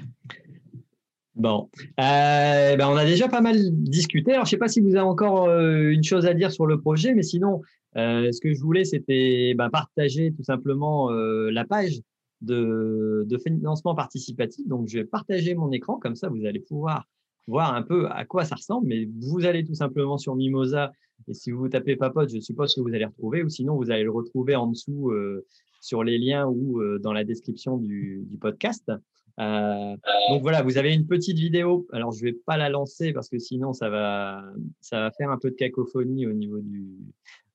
[1.35, 4.31] Bon, euh, ben on a déjà pas mal discuté.
[4.31, 6.79] Alors, je sais pas si vous avez encore euh, une chose à dire sur le
[6.79, 7.61] projet, mais sinon,
[7.97, 11.99] euh, ce que je voulais, c'était ben, partager tout simplement la page
[12.41, 14.67] de, financement participatif.
[14.67, 17.07] Donc, je vais partager mon écran, comme ça, vous allez pouvoir
[17.47, 18.87] voir un peu à quoi ça ressemble.
[18.87, 20.91] Mais vous allez tout simplement sur Mimosa,
[21.27, 24.03] et si vous tapez Papote, je suppose que vous allez retrouver, ou sinon, vous allez
[24.03, 25.45] le retrouver en dessous euh,
[25.81, 28.91] sur les liens ou euh, dans la description du, du podcast.
[29.39, 29.97] Euh,
[30.29, 31.87] donc voilà, vous avez une petite vidéo.
[31.91, 34.43] Alors je vais pas la lancer parce que sinon ça va
[34.79, 36.87] ça va faire un peu de cacophonie au niveau du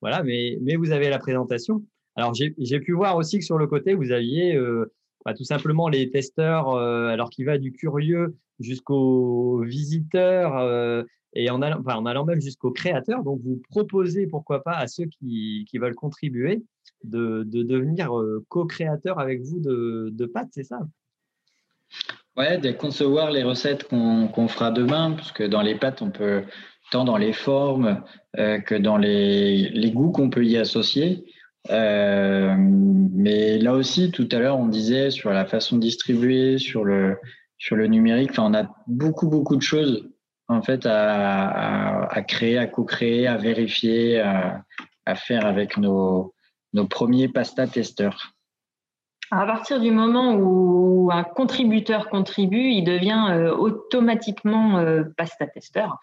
[0.01, 1.83] voilà, mais mais vous avez la présentation.
[2.17, 4.93] Alors, j'ai pu voir aussi que sur le côté, vous aviez euh,
[5.25, 11.05] bah, tout simplement les testeurs, euh, alors qui va du curieux jusqu'au visiteur euh,
[11.35, 13.23] et en allant, en allant même jusqu'au créateur.
[13.23, 16.63] Donc, vous proposez, pourquoi pas, à ceux qui, qui veulent contribuer
[17.05, 18.13] de, de devenir
[18.49, 20.81] co-créateurs avec vous de, de pâtes, c'est ça?
[22.37, 26.43] Ouais, de concevoir les recettes qu'on fera demain, parce que dans les pâtes, on peut,
[26.91, 28.03] tant dans les formes
[28.35, 31.25] que dans les, les goûts qu'on peut y associer,
[31.69, 36.85] euh, mais là aussi, tout à l'heure, on disait sur la façon de distribuer, sur
[36.85, 37.19] le,
[37.59, 40.09] sur le numérique, on a beaucoup, beaucoup de choses
[40.49, 44.65] en fait à, à, créer, à co-créer, à vérifier, à,
[45.07, 46.35] à faire avec nos,
[46.73, 48.35] nos premiers pasta testeurs.
[49.31, 55.99] À partir du moment où un contributeur contribue, il devient euh, automatiquement euh, pasta testeur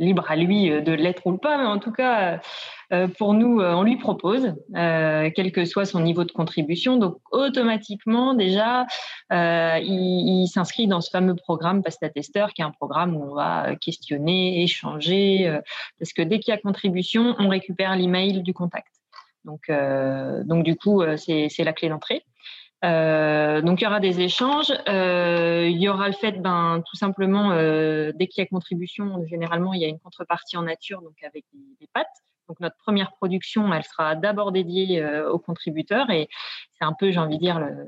[0.00, 2.40] libre à lui de l'être ou pas, mais en tout cas,
[3.18, 6.96] pour nous, on lui propose, quel que soit son niveau de contribution.
[6.96, 8.86] Donc, automatiquement, déjà,
[9.30, 13.76] il, s'inscrit dans ce fameux programme Pasta Tester, qui est un programme où on va
[13.76, 15.60] questionner, échanger,
[15.98, 18.92] parce que dès qu'il y a contribution, on récupère l'email du contact.
[19.44, 19.70] Donc,
[20.46, 22.24] donc du coup, c'est la clé d'entrée.
[22.84, 24.72] Euh, donc il y aura des échanges.
[24.88, 29.24] Euh, il y aura le fait, ben, tout simplement, euh, dès qu'il y a contribution,
[29.26, 32.06] généralement il y a une contrepartie en nature, donc avec des, pâtes.
[32.48, 36.28] Donc notre première production, elle sera d'abord dédiée aux contributeurs et
[36.72, 37.86] c'est un peu, j'ai envie de dire, le,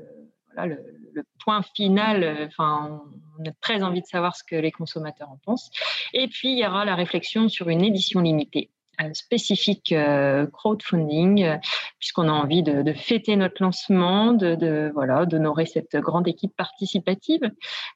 [0.53, 0.75] voilà,
[1.13, 2.47] le, point final.
[2.47, 3.01] Enfin,
[3.39, 5.69] on a très envie de savoir ce que les consommateurs en pensent.
[6.13, 8.69] Et puis il y aura la réflexion sur une édition limitée
[9.13, 11.57] spécifique euh, crowdfunding, euh,
[11.99, 17.41] puisqu'on a envie de, fêter notre lancement, de, voilà, d'honorer cette grande équipe participative.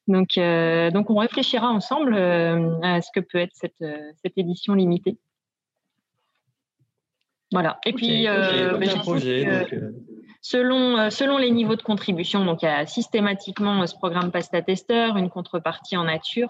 [0.08, 3.84] Donc, euh, donc on réfléchira ensemble à ce que peut être cette,
[4.24, 5.18] cette édition limitée.
[7.52, 7.80] Voilà.
[7.86, 8.26] Et puis,
[10.42, 15.12] selon, selon les niveaux de contribution, donc il y a systématiquement ce programme Pasta Tester,
[15.16, 16.50] une contrepartie en nature.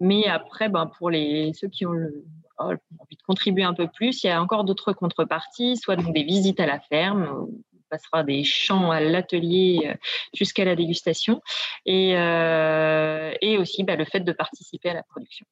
[0.00, 2.24] Mais après, ben, pour les, ceux qui ont le,
[2.58, 6.22] envie de contribuer un peu plus, il y a encore d'autres contreparties, soit donc des
[6.22, 9.94] visites à la ferme, on passera des champs à l'atelier euh,
[10.34, 11.42] jusqu'à la dégustation,
[11.86, 15.46] et, euh, et aussi bah, le fait de participer à la production.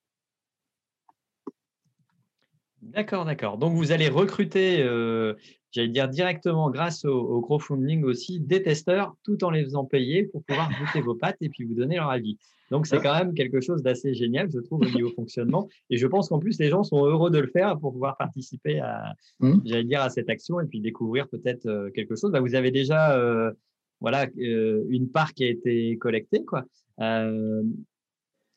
[2.82, 3.58] D'accord, d'accord.
[3.58, 5.34] Donc vous allez recruter, euh,
[5.70, 10.42] j'allais dire directement grâce au, crowdfunding aussi, des testeurs tout en les faisant payer pour
[10.42, 12.38] pouvoir goûter vos pâtes et puis vous donner leur avis.
[12.72, 15.68] Donc c'est quand même quelque chose d'assez génial, je trouve, au niveau fonctionnement.
[15.90, 18.80] Et je pense qu'en plus les gens sont heureux de le faire pour pouvoir participer
[18.80, 19.58] à, mmh.
[19.64, 22.32] j'allais dire, à cette action et puis découvrir peut-être euh, quelque chose.
[22.32, 23.52] Bah, vous avez déjà, euh,
[24.00, 26.64] voilà, une part qui a été collectée, quoi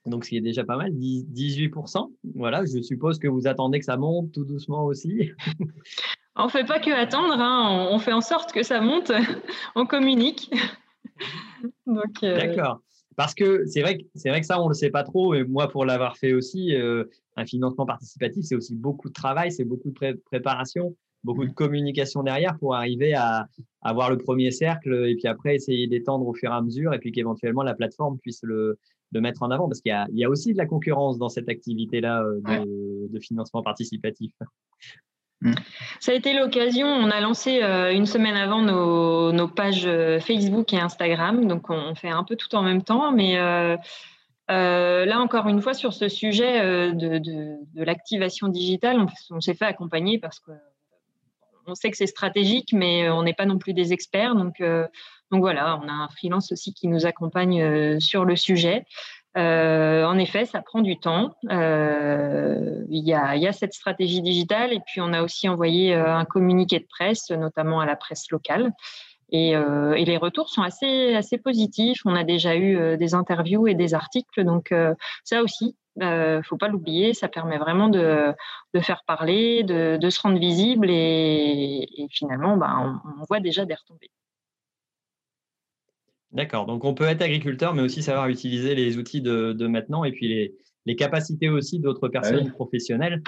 [0.06, 2.12] donc ce qui est déjà pas mal, 18%.
[2.36, 5.32] Voilà, je suppose que vous attendez que ça monte tout doucement aussi.
[6.36, 7.88] on ne fait pas que attendre, hein.
[7.92, 9.12] on fait en sorte que ça monte,
[9.76, 10.52] on communique.
[11.88, 12.82] Euh, D'accord.
[13.16, 15.34] Parce que c'est vrai, que, c'est vrai que ça, on ne le sait pas trop.
[15.34, 17.06] Et moi, pour l'avoir fait aussi, euh,
[17.38, 22.24] un financement participatif, c'est aussi beaucoup de travail, c'est beaucoup de préparation, beaucoup de communication
[22.24, 23.48] derrière pour arriver à
[23.82, 27.00] avoir le premier cercle et puis après essayer d'étendre au fur et à mesure et
[27.00, 28.78] puis qu'éventuellement la plateforme puisse le,
[29.16, 32.22] de mettre en avant Parce qu'il y, a, aussi de la concurrence dans cette activité-là
[32.22, 34.34] euh, de, financement participatif.
[35.42, 35.54] Mm.
[36.02, 36.86] Ça a été l'occasion.
[36.86, 41.48] On a lancé euh, une semaine avant nos, pages euh, Facebook et Instagram.
[41.48, 43.12] Donc, on fait un peu tout en même temps.
[43.14, 43.36] Mais
[44.50, 50.40] là, encore une fois, sur ce sujet de, l'activation digitale, on, s'est fait accompagner parce
[50.40, 50.52] que
[51.68, 54.36] on sait que c'est stratégique, mais on n'est pas non plus des experts.
[54.36, 54.62] Donc,
[55.32, 58.86] donc voilà, on a un freelance aussi qui nous accompagne euh, sur le sujet.
[59.38, 61.36] Euh, en effet, ça prend du temps.
[61.50, 66.80] Euh, il, y a, cette stratégie digitale et puis on a aussi envoyé un communiqué
[66.80, 68.72] de presse, notamment à la presse locale.
[69.32, 69.56] Et,
[70.06, 72.00] les retours sont assez, positifs.
[72.06, 74.46] On a déjà eu des interviews et des articles.
[74.46, 74.74] Donc
[75.26, 78.34] ça aussi, ne faut pas l'oublier, ça permet vraiment de,
[78.82, 84.12] faire parler, de, se rendre visible et, finalement, ben, on, voit déjà des retombées.
[86.36, 86.66] D'accord.
[86.66, 90.54] Donc, on peut être agriculteur, mais aussi savoir utiliser les outils de, maintenant et puis
[90.86, 93.24] les, capacités aussi d'autres ah personnes professionnelles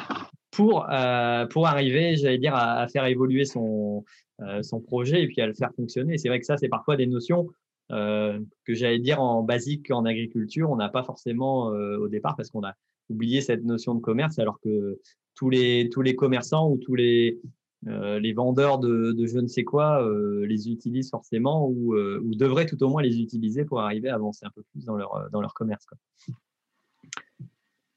[0.51, 4.03] pour, euh, pour arriver, j'allais dire, à, faire évoluer son,
[4.41, 6.17] euh, son projet et puis à le faire fonctionner.
[6.17, 7.47] C'est vrai que ça, c'est parfois des notions
[7.91, 12.49] euh, que j'allais dire en basique en agriculture, on n'a pas forcément au départ parce
[12.49, 12.73] qu'on a
[13.09, 14.99] oublié cette notion de commerce, alors que
[15.33, 17.39] tous les, tous les commerçants ou tous les,
[17.85, 22.65] euh, les vendeurs de, je ne sais quoi euh, les utilisent forcément euh, ou, devraient
[22.65, 25.41] tout au moins les utiliser pour arriver à avancer un peu plus dans leur, dans
[25.41, 25.85] leur commerce.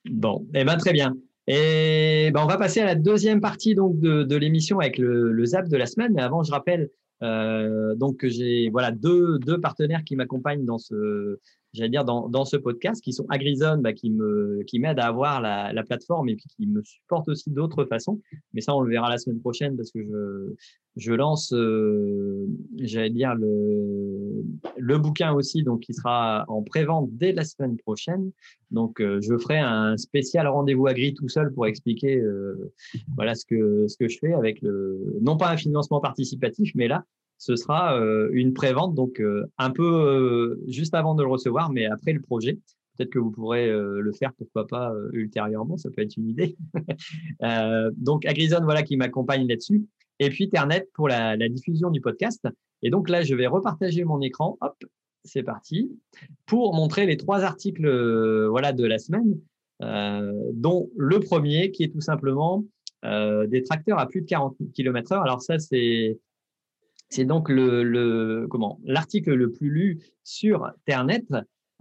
[0.04, 1.16] Bon, eh ben, très bien.
[1.46, 5.46] Et ben, on va passer à la deuxième partie donc, de, l'émission avec le, le,
[5.46, 6.12] zap de la semaine.
[6.14, 6.90] Mais avant, je rappelle
[7.22, 11.38] donc que j'ai voilà, deux, deux partenaires qui m'accompagnent dans ce,
[11.72, 15.06] j'allais dire, dans, dans, ce podcast, qui sont Agrizone, bah, qui me qui m'aident à
[15.06, 18.20] avoir la, la, plateforme et puis qui me supportent aussi d'autres façons.
[18.52, 20.54] Mais ça, on le verra la semaine prochaine parce que je,
[20.96, 22.46] je lance, euh,
[22.78, 24.44] j'allais dire, le,
[24.76, 28.30] le bouquin aussi, donc qui sera en pré-vente dès la semaine prochaine.
[28.70, 32.72] Donc, euh, je ferai un spécial rendez-vous agri tout seul pour expliquer euh,
[33.16, 36.88] voilà ce que, ce que je fais avec le, non pas un financement participatif, mais
[36.88, 37.04] là,
[37.41, 41.72] ce sera euh, une prévente, donc euh, un peu euh, juste avant de le recevoir,
[41.72, 42.59] mais après le projet.
[42.97, 46.55] Peut-être que vous pourrez le faire, pourquoi pas, ultérieurement, ça peut être une idée.
[47.97, 49.86] donc, Agrison, voilà, qui m'accompagne là-dessus.
[50.18, 52.47] Et puis, Ternet pour la, diffusion du podcast.
[52.82, 54.59] Et donc là, je vais repartager mon écran.
[54.61, 54.76] Hop,
[55.24, 55.91] c'est parti.
[56.45, 57.88] Pour montrer les trois articles
[58.49, 59.41] voilà, de la semaine.
[60.53, 62.66] dont le premier qui est tout simplement
[63.03, 65.22] des tracteurs à plus de 40 km/h.
[65.22, 66.18] Alors ça, c'est
[67.11, 71.24] c'est donc le, comment l'article le plus lu sur Ternet.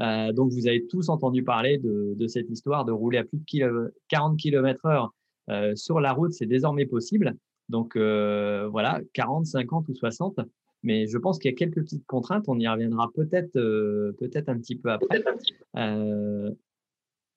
[0.01, 3.93] Euh, donc vous avez tous entendu parler de, cette histoire de rouler à plus de
[4.09, 5.09] 40 km/h
[5.49, 7.35] euh, sur la route, c'est désormais possible.
[7.69, 10.39] Donc euh, voilà, 40, 50 ou 60.
[10.81, 12.45] Mais je pense qu'il y a quelques petites contraintes.
[12.47, 15.23] On y reviendra peut-être peut-être un petit peu après.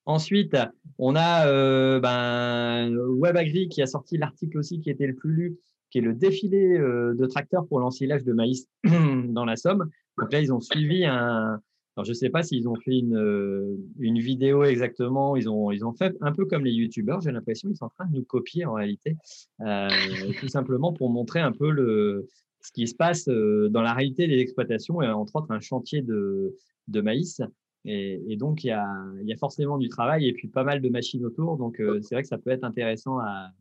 [0.05, 0.57] ensuite,
[0.97, 5.57] on a ben, WebAgri qui a sorti l'article aussi qui était le plus lu
[5.93, 9.91] qui est le défilé euh, de tracteurs pour l'ensilage de maïs dans la Somme.
[10.17, 11.61] Donc là, ils ont suivi un.
[11.95, 15.35] Alors, je ne sais pas s'ils ont fait une, euh, une vidéo exactement.
[15.35, 17.21] Ils ont, ils ont fait un peu comme les YouTubeurs.
[17.21, 19.15] J'ai l'impression qu'ils sont en train de nous copier en réalité,
[19.61, 19.87] euh,
[20.39, 22.25] tout simplement pour montrer un peu le,
[22.61, 26.55] ce qui se passe dans la réalité des exploitations et entre autres un chantier de,
[26.87, 27.39] de maïs.
[27.85, 28.87] Et, donc, il y, a,
[29.21, 31.57] y a forcément du travail et puis pas mal de machines autour.
[31.57, 33.51] Donc, c'est vrai que ça peut être intéressant à,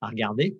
[0.00, 0.56] à regarder.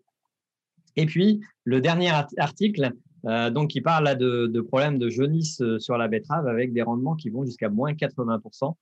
[0.96, 2.92] Et puis, le dernier article,
[3.26, 6.82] euh, donc, qui parle là de, problèmes de jaunisse euh, sur la betterave avec des
[6.82, 8.74] rendements qui vont jusqu'à moins 80%.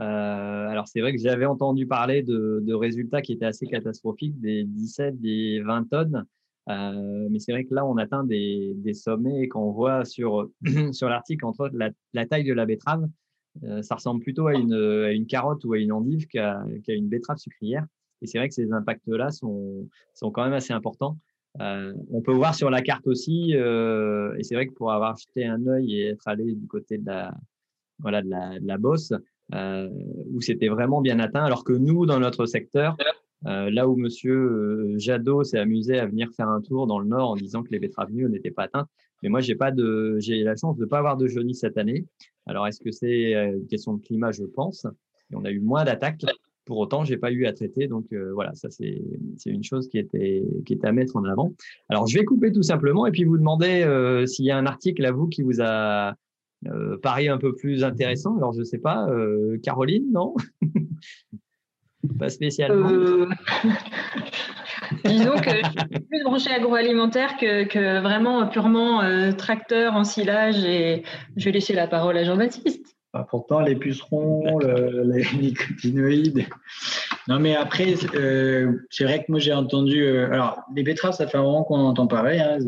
[0.00, 0.04] Euh,
[0.68, 5.20] alors, c'est vrai que j'avais entendu parler de, résultats qui étaient assez catastrophiques, des 17,
[5.20, 6.24] des 20 tonnes.
[6.68, 10.04] Euh, mais c'est vrai que là, on atteint des, des sommets et quand on voit
[10.04, 10.50] sur,
[10.92, 13.08] sur l'article, entre la, la, taille de la betterave,
[13.80, 17.38] ça ressemble plutôt à une, à une, carotte ou à une endive qu'à une betterave
[17.38, 17.84] sucrière.
[18.22, 21.18] Et c'est vrai que ces impacts-là sont, sont quand même assez importants.
[21.60, 25.16] Euh, on peut voir sur la carte aussi, euh, et c'est vrai que pour avoir
[25.16, 27.34] jeté un œil et être allé du côté de la,
[27.98, 29.12] voilà, de la, de la bosse,
[29.54, 29.88] euh,
[30.30, 32.96] où c'était vraiment bien atteint, alors que nous, dans notre secteur,
[33.44, 37.36] là où Monsieur Jadot s'est amusé à venir faire un tour dans le nord en
[37.36, 38.88] disant que les betteraves n'étaient pas atteintes,
[39.22, 41.78] mais moi j'ai pas de, j'ai la chance de ne pas avoir de jaunisse cette
[41.78, 42.04] année.
[42.46, 44.86] Alors est-ce que c'est une question de climat, je pense,
[45.30, 46.24] et on a eu moins d'attaques.
[46.68, 47.88] Pour autant, j'ai pas eu à traiter.
[47.88, 49.00] Donc euh, voilà, ça c'est
[49.46, 51.54] une chose qui était, qui était à mettre en avant.
[51.88, 54.66] Alors je vais couper tout simplement et puis vous demander euh, s'il y a un
[54.66, 56.14] article à vous qui vous a
[56.66, 58.36] euh, paru un peu plus intéressant.
[58.36, 59.08] Alors je sais pas,
[59.62, 60.34] Caroline, non?
[62.18, 62.90] Pas spécialement.
[65.06, 69.00] Disons que je suis plus branché agroalimentaire que, que vraiment purement
[69.38, 71.02] tracteur, ensilage et
[71.36, 76.46] je vais laisser la parole à Jean-Baptiste pourtant, les pucerons, les nicotinoïdes.
[77.26, 80.02] Non, mais après, euh, c'est vrai que moi j'ai entendu.
[80.02, 82.40] Euh, alors, les betteraves, ça fait un moment qu'on entend pareil.
[82.40, 82.58] Hein,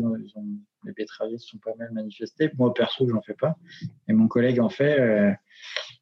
[0.83, 2.51] les betteravistes sont pas mal manifestés.
[2.57, 3.55] Moi, perso, j'en fais pas.
[4.07, 4.99] Et mon collègue en fait.
[4.99, 5.31] Euh,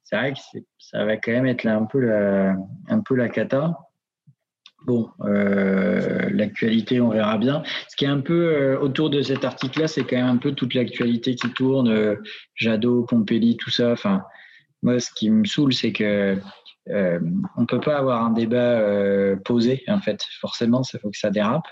[0.03, 0.39] c'est vrai que
[0.79, 2.55] ça va quand même être là un peu la,
[2.87, 3.77] un peu la cata.
[4.85, 7.63] Bon, euh, l'actualité, on verra bien.
[7.89, 10.53] Ce qui est un peu euh, autour de cet article-là, c'est quand même un peu
[10.53, 12.15] toute l'actualité qui tourne, euh,
[12.55, 13.91] Jadot, Pompéli, tout ça.
[13.91, 14.23] Enfin,
[14.81, 16.37] moi, ce qui me saoule, c'est que
[16.89, 17.19] euh,
[17.57, 19.83] on peut pas avoir un débat euh, posé.
[19.87, 21.67] En fait, forcément, il faut que ça dérape.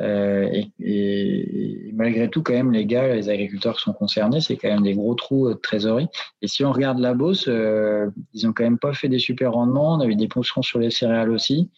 [0.00, 4.56] Et, et, et, malgré tout, quand même, les gars, les agriculteurs qui sont concernés, c'est
[4.56, 6.08] quand même des gros trous de trésorerie.
[6.40, 9.94] Et si on regarde la Beauce, ils ont quand même pas fait des super rendements.
[9.94, 11.70] On a eu des ponctions sur les céréales aussi.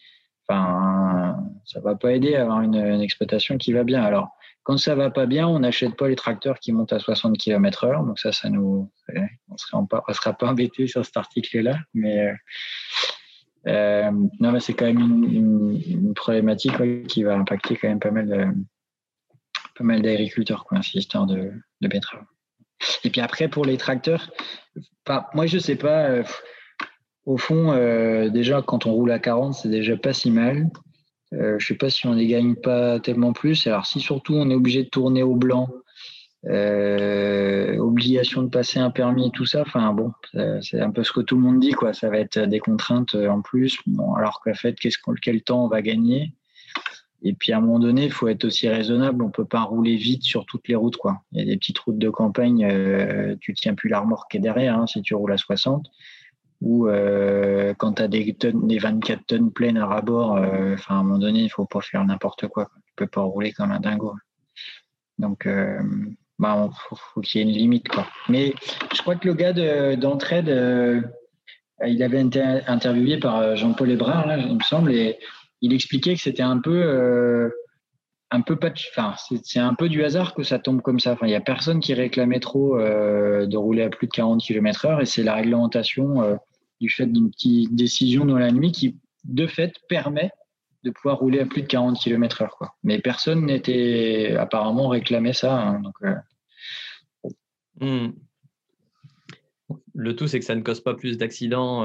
[0.47, 4.03] Enfin, ça va pas aider à avoir une, exploitation qui va bien.
[4.03, 4.29] Alors,
[4.63, 7.83] quand ça va pas bien, on n'achète pas les tracteurs qui montent à 60 km
[7.85, 8.03] heure.
[8.03, 8.89] Donc ça, ça nous,
[9.73, 11.77] on pas, sera pas embêté sur cet article-là.
[11.93, 12.33] Mais euh,
[13.67, 18.55] euh, non, mais c'est quand même une, problématique qui va impacter quand même pas mal
[19.77, 21.51] pas mal d'agriculteurs, quoi, cette histoire de,
[21.81, 22.23] de betteraves.
[23.03, 24.31] Et puis après, pour les tracteurs,
[25.33, 26.05] moi, je sais pas.
[26.09, 26.23] Euh,
[27.25, 27.73] au fond,
[28.29, 30.69] déjà, quand on roule à 40, c'est déjà pas si mal.
[31.31, 33.65] Je sais pas si on ne gagne pas tellement plus.
[33.65, 35.67] Alors, si surtout on est obligé de tourner au blanc,
[36.47, 40.11] euh, obligation de passer un permis tout ça, enfin bon,
[40.61, 41.93] c'est un peu ce que tout le monde dit, quoi.
[41.93, 43.79] Ça va être des contraintes en plus.
[43.87, 46.33] Bon, alors qu'en fait, qu'est-ce quel temps on va gagner?
[47.23, 49.23] Et puis à un moment donné, il faut être aussi raisonnable.
[49.23, 51.21] On peut pas rouler vite sur toutes les routes, quoi.
[51.31, 54.77] Il y a des petites routes de campagne, euh, tu tiens plus la remorque derrière
[54.77, 55.89] hein, si tu roules à 60
[56.61, 60.95] ou euh, quand tu as des, tonnes, des 24 tonnes pleines à rabord, euh, à
[60.95, 62.69] un moment donné, il faut pas faire n'importe quoi.
[62.87, 64.15] Tu peux pas rouler comme un dingo.
[65.17, 65.79] Donc, euh,
[66.39, 67.87] bah, faut, qu'il y ait une limite.
[67.87, 68.05] Quoi.
[68.29, 68.53] Mais
[68.93, 69.53] je crois que le gars
[69.95, 70.49] d'entraide,
[71.85, 75.17] il avait été interviewé par Jean-Paul Hébrard, il me semble, et
[75.61, 77.51] il expliquait que c'était un peu
[78.31, 79.13] un peu pas enfin
[79.43, 81.79] c'est un peu du hasard que ça tombe comme ça enfin il y a personne
[81.79, 86.37] qui réclamait trop de rouler à plus de 40 km heure et c'est la réglementation
[86.81, 90.31] du fait d'une petite décision dans la nuit qui, de fait, permet
[90.85, 92.55] de pouvoir rouler à plus de 40 km heure.
[92.57, 92.73] Quoi.
[92.83, 95.59] Mais personne n'était apparemment réclamé ça.
[95.59, 96.15] Hein, donc, euh,
[97.81, 98.13] hmm.
[99.93, 101.83] le tout, c'est que ça ne cause pas plus d'accidents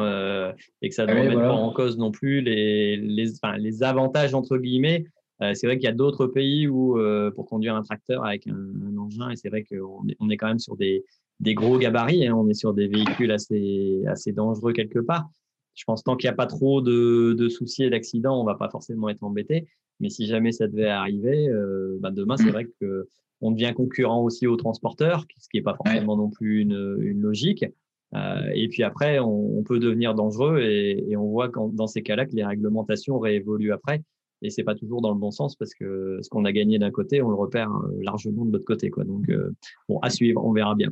[0.82, 4.34] et que ça ne remet pas en cause non plus les, les, enfin, les avantages,
[4.34, 5.05] entre guillemets.
[5.40, 6.98] c'est vrai qu'il y a d'autres pays où,
[7.34, 10.48] pour conduire un tracteur avec un, engin, et c'est vrai qu'on est, on est quand
[10.48, 11.05] même sur des,
[11.40, 15.28] des gros gabarits, hein, on est sur des véhicules assez, assez dangereux quelque part.
[15.81, 18.47] Je pense tant qu'il n'y a pas trop de, de soucis et d'accidents, on ne
[18.51, 19.66] va pas forcément être embêté.
[19.99, 22.51] Mais si jamais ça devait arriver, euh, bah demain, c'est mm.
[22.51, 26.99] vrai qu'on devient concurrent aussi aux transporteurs, ce qui n'est pas forcément non plus une,
[27.01, 27.64] une logique.
[28.14, 31.87] Euh, et puis après, on, on, peut devenir dangereux et, et on voit quand, dans
[31.87, 34.03] ces cas-là que les réglementations réévoluent après.
[34.43, 36.91] Et c'est pas toujours dans le bon sens parce que ce qu'on a gagné d'un
[36.91, 38.91] côté, on le repère euh, largement de l'autre côté.
[38.91, 39.05] Quoi.
[39.05, 39.51] Donc, euh,
[39.89, 40.91] bon, à suivre, on verra bien.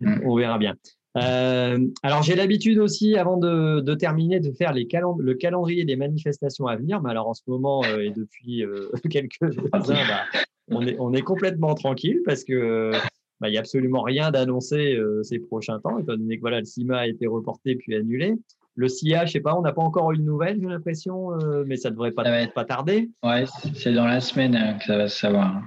[0.00, 0.20] Mm.
[0.24, 0.76] on verra bien.
[1.16, 4.86] Euh, alors, j'ai l'habitude aussi, avant de, de, terminer, de faire les
[5.18, 7.02] le calendrier des manifestations à venir.
[7.02, 11.12] Mais alors, en ce moment, euh, et depuis euh, quelques heures, bah, on, est, on
[11.12, 12.92] est complètement tranquille parce que
[13.40, 16.64] bah, il n'y a absolument rien d'annoncé ces prochains temps, étant donné que voilà, le
[16.64, 18.34] CIMA a été reporté puis annulé.
[18.76, 21.30] Le CIA, je sais pas, on n'a pas encore eu de nouvelles, j'ai l'impression,
[21.66, 23.10] mais ça devrait pas, pas tarder.
[23.24, 23.44] Ouais,
[23.74, 25.62] c'est dans la semaine que ça va se savoir.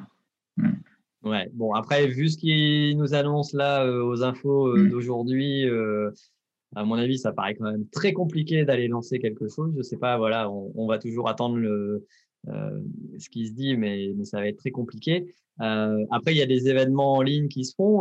[0.58, 0.70] Hmm.
[1.24, 4.90] Ouais, bon, après, vu ce qui nous annonce là euh, aux infos euh, mm.
[4.90, 6.12] d'aujourd'hui, euh,
[6.76, 9.74] à mon avis, ça paraît quand même très compliqué d'aller lancer quelque chose.
[9.78, 12.06] Je sais pas, voilà, on, va toujours attendre le,
[12.46, 15.34] ce qui se dit, mais, mais, ça va être très compliqué.
[15.60, 18.00] après, il y a des événements en ligne qui se font,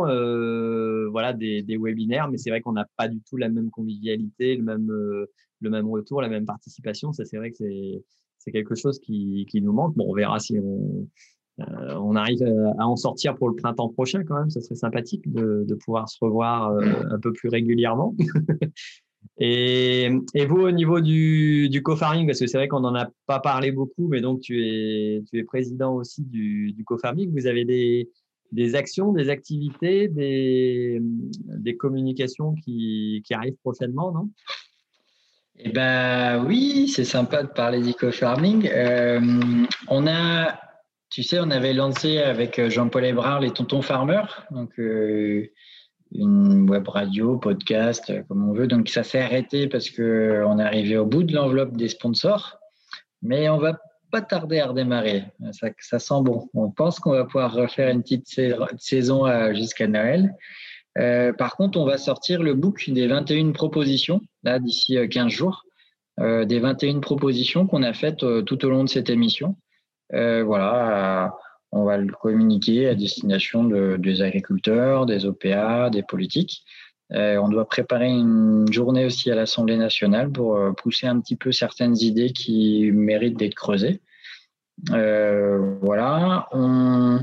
[1.11, 4.57] voilà, des, des, webinaires, mais c'est vrai qu'on n'a pas du tout la même convivialité,
[4.57, 7.13] le même, le même retour, la même participation.
[7.13, 7.63] Ça, c'est vrai que
[8.39, 9.95] c'est quelque chose qui, qui nous manque.
[9.95, 11.07] Bon, on verra si on
[11.59, 12.43] euh, on arrive
[12.79, 14.49] à en sortir pour le printemps prochain quand même.
[14.49, 16.81] Ça serait sympathique de, pouvoir se revoir euh,
[17.11, 18.15] un peu plus régulièrement.
[19.37, 20.09] et,
[20.47, 24.07] vous, au niveau du, co-farming, parce que c'est vrai qu'on n'en a pas parlé beaucoup,
[24.07, 27.31] mais donc tu es, président aussi du, co-farming.
[27.31, 34.29] Vous avez des, actions, des activités, des, communications qui, arrivent prochainement, non?
[35.55, 38.67] Eh ben oui, c'est sympa de parler du co-farming.
[38.73, 39.21] Euh,
[39.87, 40.62] on a
[41.13, 45.47] tu sais, on avait lancé avec euh, Jean-Paul Ebrard les Tontons Farmers, donc euh,
[46.11, 48.65] une web radio, podcast, euh, comme on veut.
[48.65, 52.57] Donc ça s'est arrêté parce que on est arrivé au bout de l'enveloppe des sponsors,
[53.21, 55.25] mais on va pas tarder à redémarrer.
[55.51, 56.49] Ça, ça sent bon.
[56.55, 58.27] On pense qu'on va pouvoir refaire une petite
[58.79, 60.33] saison jusqu'à Noël.
[61.37, 65.63] par contre, on va sortir le book des 21 propositions là d'ici 15 jours,
[66.19, 69.55] des 21 propositions qu'on a faites tout au long de cette émission.
[70.13, 71.29] Euh, voilà, euh,
[71.71, 76.63] on va le communiquer à destination des agriculteurs, des OPA, des politiques.
[77.11, 81.51] Euh, on doit préparer une journée aussi à l'Assemblée nationale pour pousser un petit peu
[81.51, 84.01] certaines idées qui méritent d'être creusées.
[84.89, 87.19] voilà, on,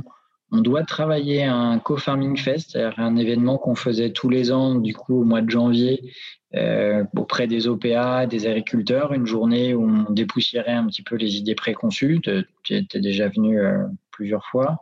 [0.50, 4.94] on, doit travailler un co-farming fest, c'est-à-dire un événement qu'on faisait tous les ans, du
[4.94, 6.12] coup au mois de janvier,
[6.56, 11.36] euh, auprès des OPA, des agriculteurs, une journée où on dépoussiérait un petit peu les
[11.36, 12.20] idées préconçues.
[12.64, 14.78] Tu étais déjà venu euh, plusieurs fois,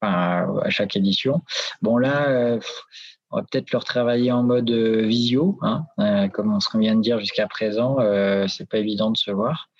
[0.00, 1.42] à chaque édition.
[1.80, 2.58] Bon là, euh,
[3.30, 5.86] on va peut-être leur travailler en mode visio, hein,
[6.30, 7.96] comme on vient de dire jusqu'à présent.
[8.48, 9.70] c'est pas évident de se voir.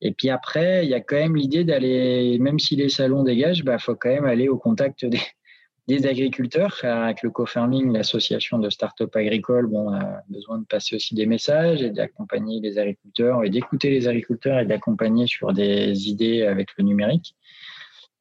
[0.00, 3.58] Et puis après, il y a quand même l'idée d'aller, même si les salons dégagent,
[3.58, 5.20] il bah, faut quand même aller au contact des,
[5.88, 6.78] des agriculteurs.
[6.84, 11.26] Avec le co-farming, l'association de start-up agricoles, bon, on a besoin de passer aussi des
[11.26, 16.68] messages et d'accompagner les agriculteurs et d'écouter les agriculteurs et d'accompagner sur des idées avec
[16.76, 17.34] le numérique.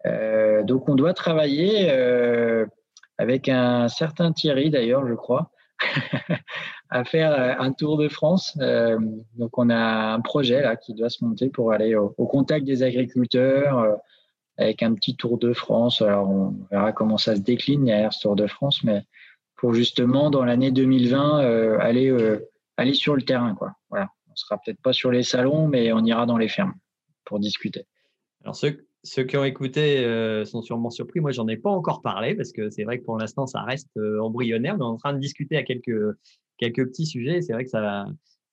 [0.05, 2.65] Euh, donc, on doit travailler euh,
[3.17, 5.51] avec un certain Thierry, d'ailleurs, je crois,
[6.89, 8.57] à faire un tour de France.
[8.61, 8.97] Euh,
[9.35, 12.83] donc, on a un projet là qui doit se monter pour aller au, contact des
[12.83, 13.99] agriculteurs
[14.57, 16.01] avec un petit Tour de France.
[16.01, 19.03] Alors, on verra comment ça se décline derrière ce Tour de France, mais
[19.55, 23.55] pour justement, dans l'année 2020, euh, aller, euh, aller sur le terrain.
[23.55, 23.73] Quoi.
[23.89, 24.09] Voilà.
[24.29, 26.75] On sera peut-être pas sur les salons, mais on ira dans les fermes
[27.25, 27.85] pour discuter.
[28.43, 28.55] Alors,
[29.07, 31.19] ceux qui ont écouté euh, sont sûrement surpris.
[31.19, 33.97] Moi, j'en ai pas encore parlé parce que c'est vrai que pour l'instant, ça reste
[34.21, 36.15] embryonnaire, mais on est en train de discuter à quelques,
[36.57, 37.41] quelques petits sujets.
[37.41, 38.05] C'est vrai que ça,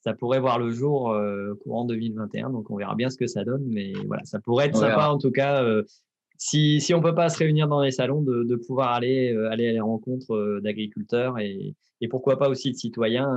[0.05, 2.50] ça pourrait voir le jour euh, courant 2021.
[2.50, 3.64] Donc, on verra bien ce que ça donne.
[3.66, 5.64] Mais voilà, ça pourrait être sympa en tout cas.
[5.64, 5.82] Euh,
[6.36, 9.50] si, si on peut pas se réunir dans les salons, de, de pouvoir aller, euh,
[9.50, 13.30] aller à les rencontres d'agriculteurs et, et, pourquoi pas aussi de citoyens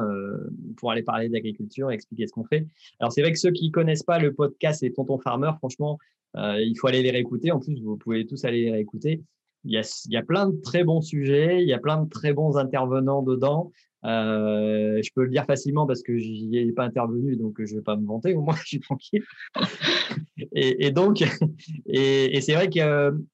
[0.76, 2.68] pour aller parler d'agriculture et expliquer ce qu'on fait.
[3.00, 6.00] Alors, c'est vrai que ceux qui connaissent pas le podcast et Tonton Farmer, franchement,
[6.36, 7.52] il faut aller les réécouter.
[7.52, 9.22] En plus, vous pouvez tous aller les réécouter.
[9.64, 12.58] Il y, a, plein de très bons sujets, il y a plein de très bons
[12.58, 13.72] intervenants dedans.
[14.06, 17.82] Euh, je peux le dire facilement parce que j'y ai pas intervenu, donc je vais
[17.82, 18.34] pas me vanter.
[18.34, 19.24] Au moins, je suis tranquille.
[20.54, 21.22] et, donc,
[21.86, 22.82] et, c'est vrai qu'il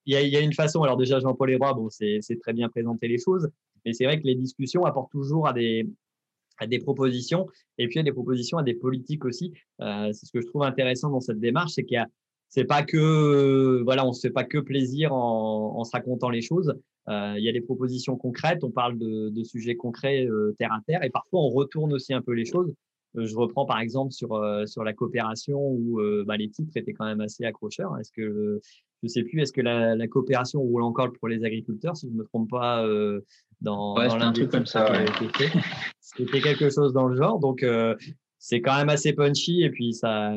[0.06, 0.82] y, y, a une façon.
[0.82, 3.48] Alors déjà, Jean-Paul Héroy, bon, c'est très bien présenter les choses,
[3.84, 5.88] mais c'est vrai que les discussions apportent toujours à des
[6.58, 9.52] à des propositions et puis à des propositions à des politiques aussi.
[9.80, 12.08] c'est ce que je trouve intéressant dans cette démarche, c'est qu'il y a
[12.54, 16.40] c'est pas que voilà, on se fait pas que plaisir en, en se racontant les
[16.40, 16.72] choses.
[17.08, 20.72] Euh, il y a des propositions concrètes, on parle de, de sujets concrets euh, terre
[20.72, 22.72] à terre, et parfois on retourne aussi un peu les choses.
[23.16, 27.06] Euh, je reprends par exemple sur sur la coopération où bah, les titres étaient quand
[27.06, 27.98] même assez accrocheurs.
[27.98, 28.60] Est-ce que
[29.02, 32.14] je sais plus, est-ce que la, la, coopération roule encore pour les agriculteurs, si je
[32.14, 32.86] me trompe pas,
[33.60, 34.92] dans, ouais, dans un truc comme ça.
[36.00, 37.40] C'était quelque chose dans le genre.
[37.40, 37.64] Donc
[38.46, 40.34] c'est quand même assez punchy et puis ça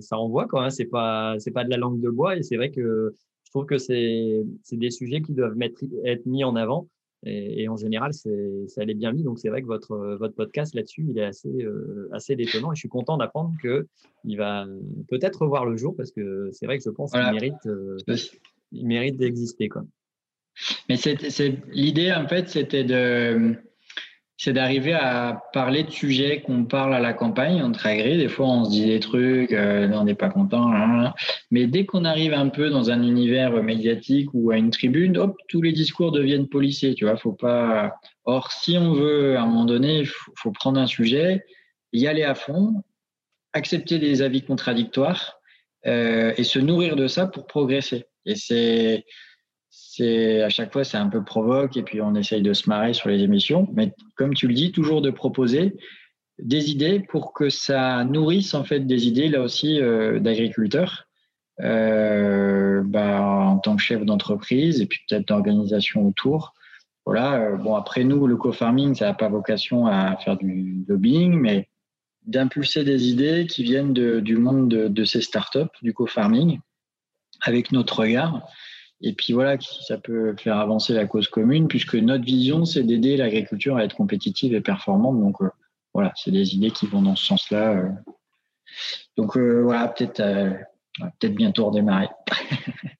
[0.00, 2.56] ça envoie quand même c'est pas c'est pas de la langue de bois et c'est
[2.56, 3.14] vrai que
[3.44, 6.88] je trouve que c'est c'est des sujets qui doivent mettre, être mis en avant
[7.26, 9.24] et, et en général c'est ça allait bien mis.
[9.24, 12.76] Donc c'est vrai que votre votre podcast là-dessus il est assez euh, assez détonnant et
[12.76, 13.86] je suis content d'apprendre que
[14.24, 14.66] il va
[15.08, 17.98] peut-être revoir le jour parce que c'est vrai que je pense qu'il mérite euh,
[18.72, 19.84] il mérite d'exister quoi.
[20.88, 23.54] Mais c'est l'idée en fait c'était de
[24.40, 28.16] c'est d'arriver à parler de sujets qu'on parle à la campagne entre agri.
[28.16, 30.72] Des fois, on se dit des trucs, euh, on n'est pas content.
[30.72, 31.14] Hein, hein.
[31.50, 35.36] Mais dès qu'on arrive un peu dans un univers médiatique ou à une tribune, hop,
[35.48, 36.94] tous les discours deviennent policiers.
[36.94, 37.98] Tu vois, faut pas.
[38.26, 41.44] Or, si on veut, à un moment donné, il faut, prendre un sujet,
[41.92, 42.84] y aller à fond,
[43.54, 45.40] accepter des avis contradictoires
[45.86, 48.06] euh, et se nourrir de ça pour progresser.
[48.24, 49.04] Et c'est
[49.80, 52.94] c'est à chaque fois c'est un peu provoque et puis on essaye de se marrer
[52.94, 53.68] sur les émissions.
[53.74, 55.76] Mais comme tu le dis, toujours de proposer
[56.40, 61.06] des idées pour que ça nourrisse en fait des idées là aussi euh, d'agriculteurs
[61.60, 66.54] euh, bah, en tant que chef d'entreprise et puis peut-être d'organisation autour.
[67.06, 67.34] Voilà.
[67.34, 71.68] Euh, bon après nous le co-farming ça n'a pas vocation à faire du lobbying, mais
[72.26, 76.58] d'impulser des idées qui viennent du monde de, de ces startups du co-farming
[77.42, 78.44] avec notre regard
[79.00, 83.16] et puis voilà, ça peut faire avancer la cause commune, puisque notre vision, c'est d'aider
[83.16, 85.20] l'agriculture à être compétitive et performante.
[85.20, 85.50] Donc euh,
[85.94, 87.74] voilà, c'est des idées qui vont dans ce sens-là.
[87.74, 87.88] Euh.
[89.16, 90.22] Donc euh, voilà, peut-être
[91.20, 92.08] peut-être bientôt redémarrer.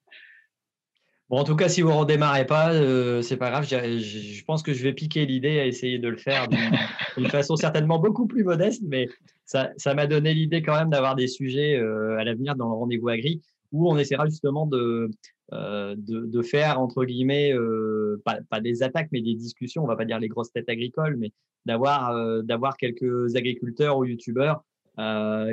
[1.30, 2.72] Bon, en tout cas, si vous ne redémarrez pas,
[3.20, 3.68] c'est pas grave.
[3.68, 7.55] Je, je, pense que je vais piquer l'idée à essayer de le faire d'une façon
[7.55, 9.11] certainement beaucoup plus modeste, mais
[9.44, 13.42] ça m'a donné l'idée quand même d'avoir des sujets à l'avenir dans le rendez-vous agri
[13.72, 15.11] où on essaiera justement de,
[15.55, 19.96] euh, de, faire, entre guillemets, euh, pas, pas, des attaques, mais des discussions, on va
[19.96, 21.32] pas dire les grosses têtes agricoles, mais
[21.64, 22.42] d'avoir euh,
[22.78, 24.62] quelques agriculteurs ou youtubeurs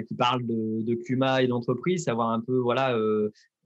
[0.07, 2.97] qui parlent de, de CUMA et d'entreprise, savoir un peu, voilà,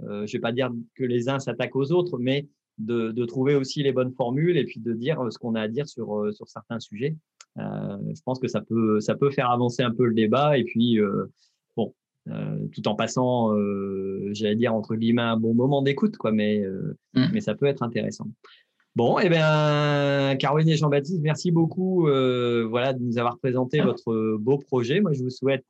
[0.01, 2.47] je vais pas dire que les uns s'attaquent aux autres, mais
[2.79, 5.67] de, de, trouver aussi les bonnes formules et puis de dire ce qu'on a à
[5.69, 7.15] dire sur, sur certains sujets.
[7.55, 10.99] je pense que ça peut, ça peut faire avancer un peu le débat et puis
[12.71, 16.97] tout en passant, euh, j'allais dire entre guillemets, un bon moment d'écoute, quoi, mais, euh,
[17.13, 17.27] mm.
[17.33, 18.27] mais ça peut être intéressant.
[18.95, 24.57] Bon, eh bien, Caroline et Jean-Baptiste, merci beaucoup voilà, de nous avoir présenté votre beau
[24.57, 24.99] projet.
[24.99, 25.65] Moi, je vous souhaite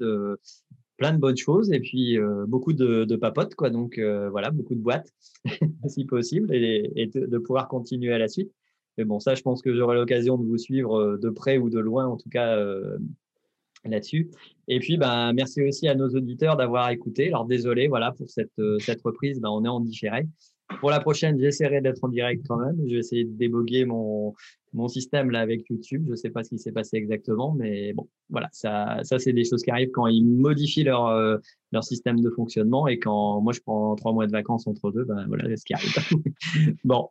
[0.97, 3.69] plein de bonnes choses et puis beaucoup de, de papotes, quoi.
[3.69, 5.13] Donc, voilà, beaucoup de boîtes,
[5.87, 8.51] si possible, et, et de, de, pouvoir continuer à la suite.
[8.97, 11.79] Mais bon, ça, je pense que j'aurai l'occasion de vous suivre de près ou de
[11.79, 12.57] loin, en tout cas,
[13.85, 14.29] là-dessus.
[14.67, 17.27] Et puis, ben, merci aussi à nos auditeurs d'avoir écouté.
[17.27, 20.27] Alors, désolé, voilà, pour cette, euh, cette reprise, ben, on est en différé.
[20.79, 22.77] Pour la prochaine, j'essaierai d'être en direct quand même.
[22.85, 24.35] Je vais essayer de déboguer mon,
[24.73, 26.03] mon système là avec YouTube.
[26.05, 29.33] Je ne sais pas ce qui s'est passé exactement, mais bon, voilà, ça, ça c'est
[29.33, 31.37] des choses qui arrivent quand ils modifient leur, euh,
[31.71, 35.05] leur système de fonctionnement et quand moi je prends trois mois de vacances entre deux,
[35.05, 35.91] ben voilà ce qui arrive.
[36.83, 37.09] bon,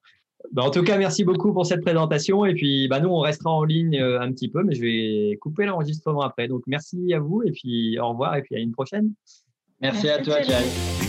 [0.53, 2.47] bah, en tout cas, merci beaucoup pour cette présentation.
[2.47, 5.37] Et puis, bah, nous, on restera en ligne euh, un petit peu, mais je vais
[5.41, 6.49] couper l'enregistrement après.
[6.49, 9.13] Donc, merci à vous et puis au revoir et puis à une prochaine.
[9.81, 10.65] Merci, à toi, Thierry.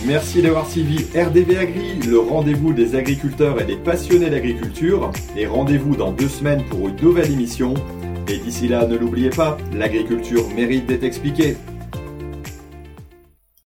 [0.06, 5.10] Merci d'avoir suivi RDV Agri, le rendez-vous des agriculteurs et des passionnés d'agriculture.
[5.36, 7.74] Et rendez-vous dans deux semaines pour une nouvelle émission.
[8.28, 11.56] Et d'ici là, ne l'oubliez pas, l'agriculture mérite d'être expliquée.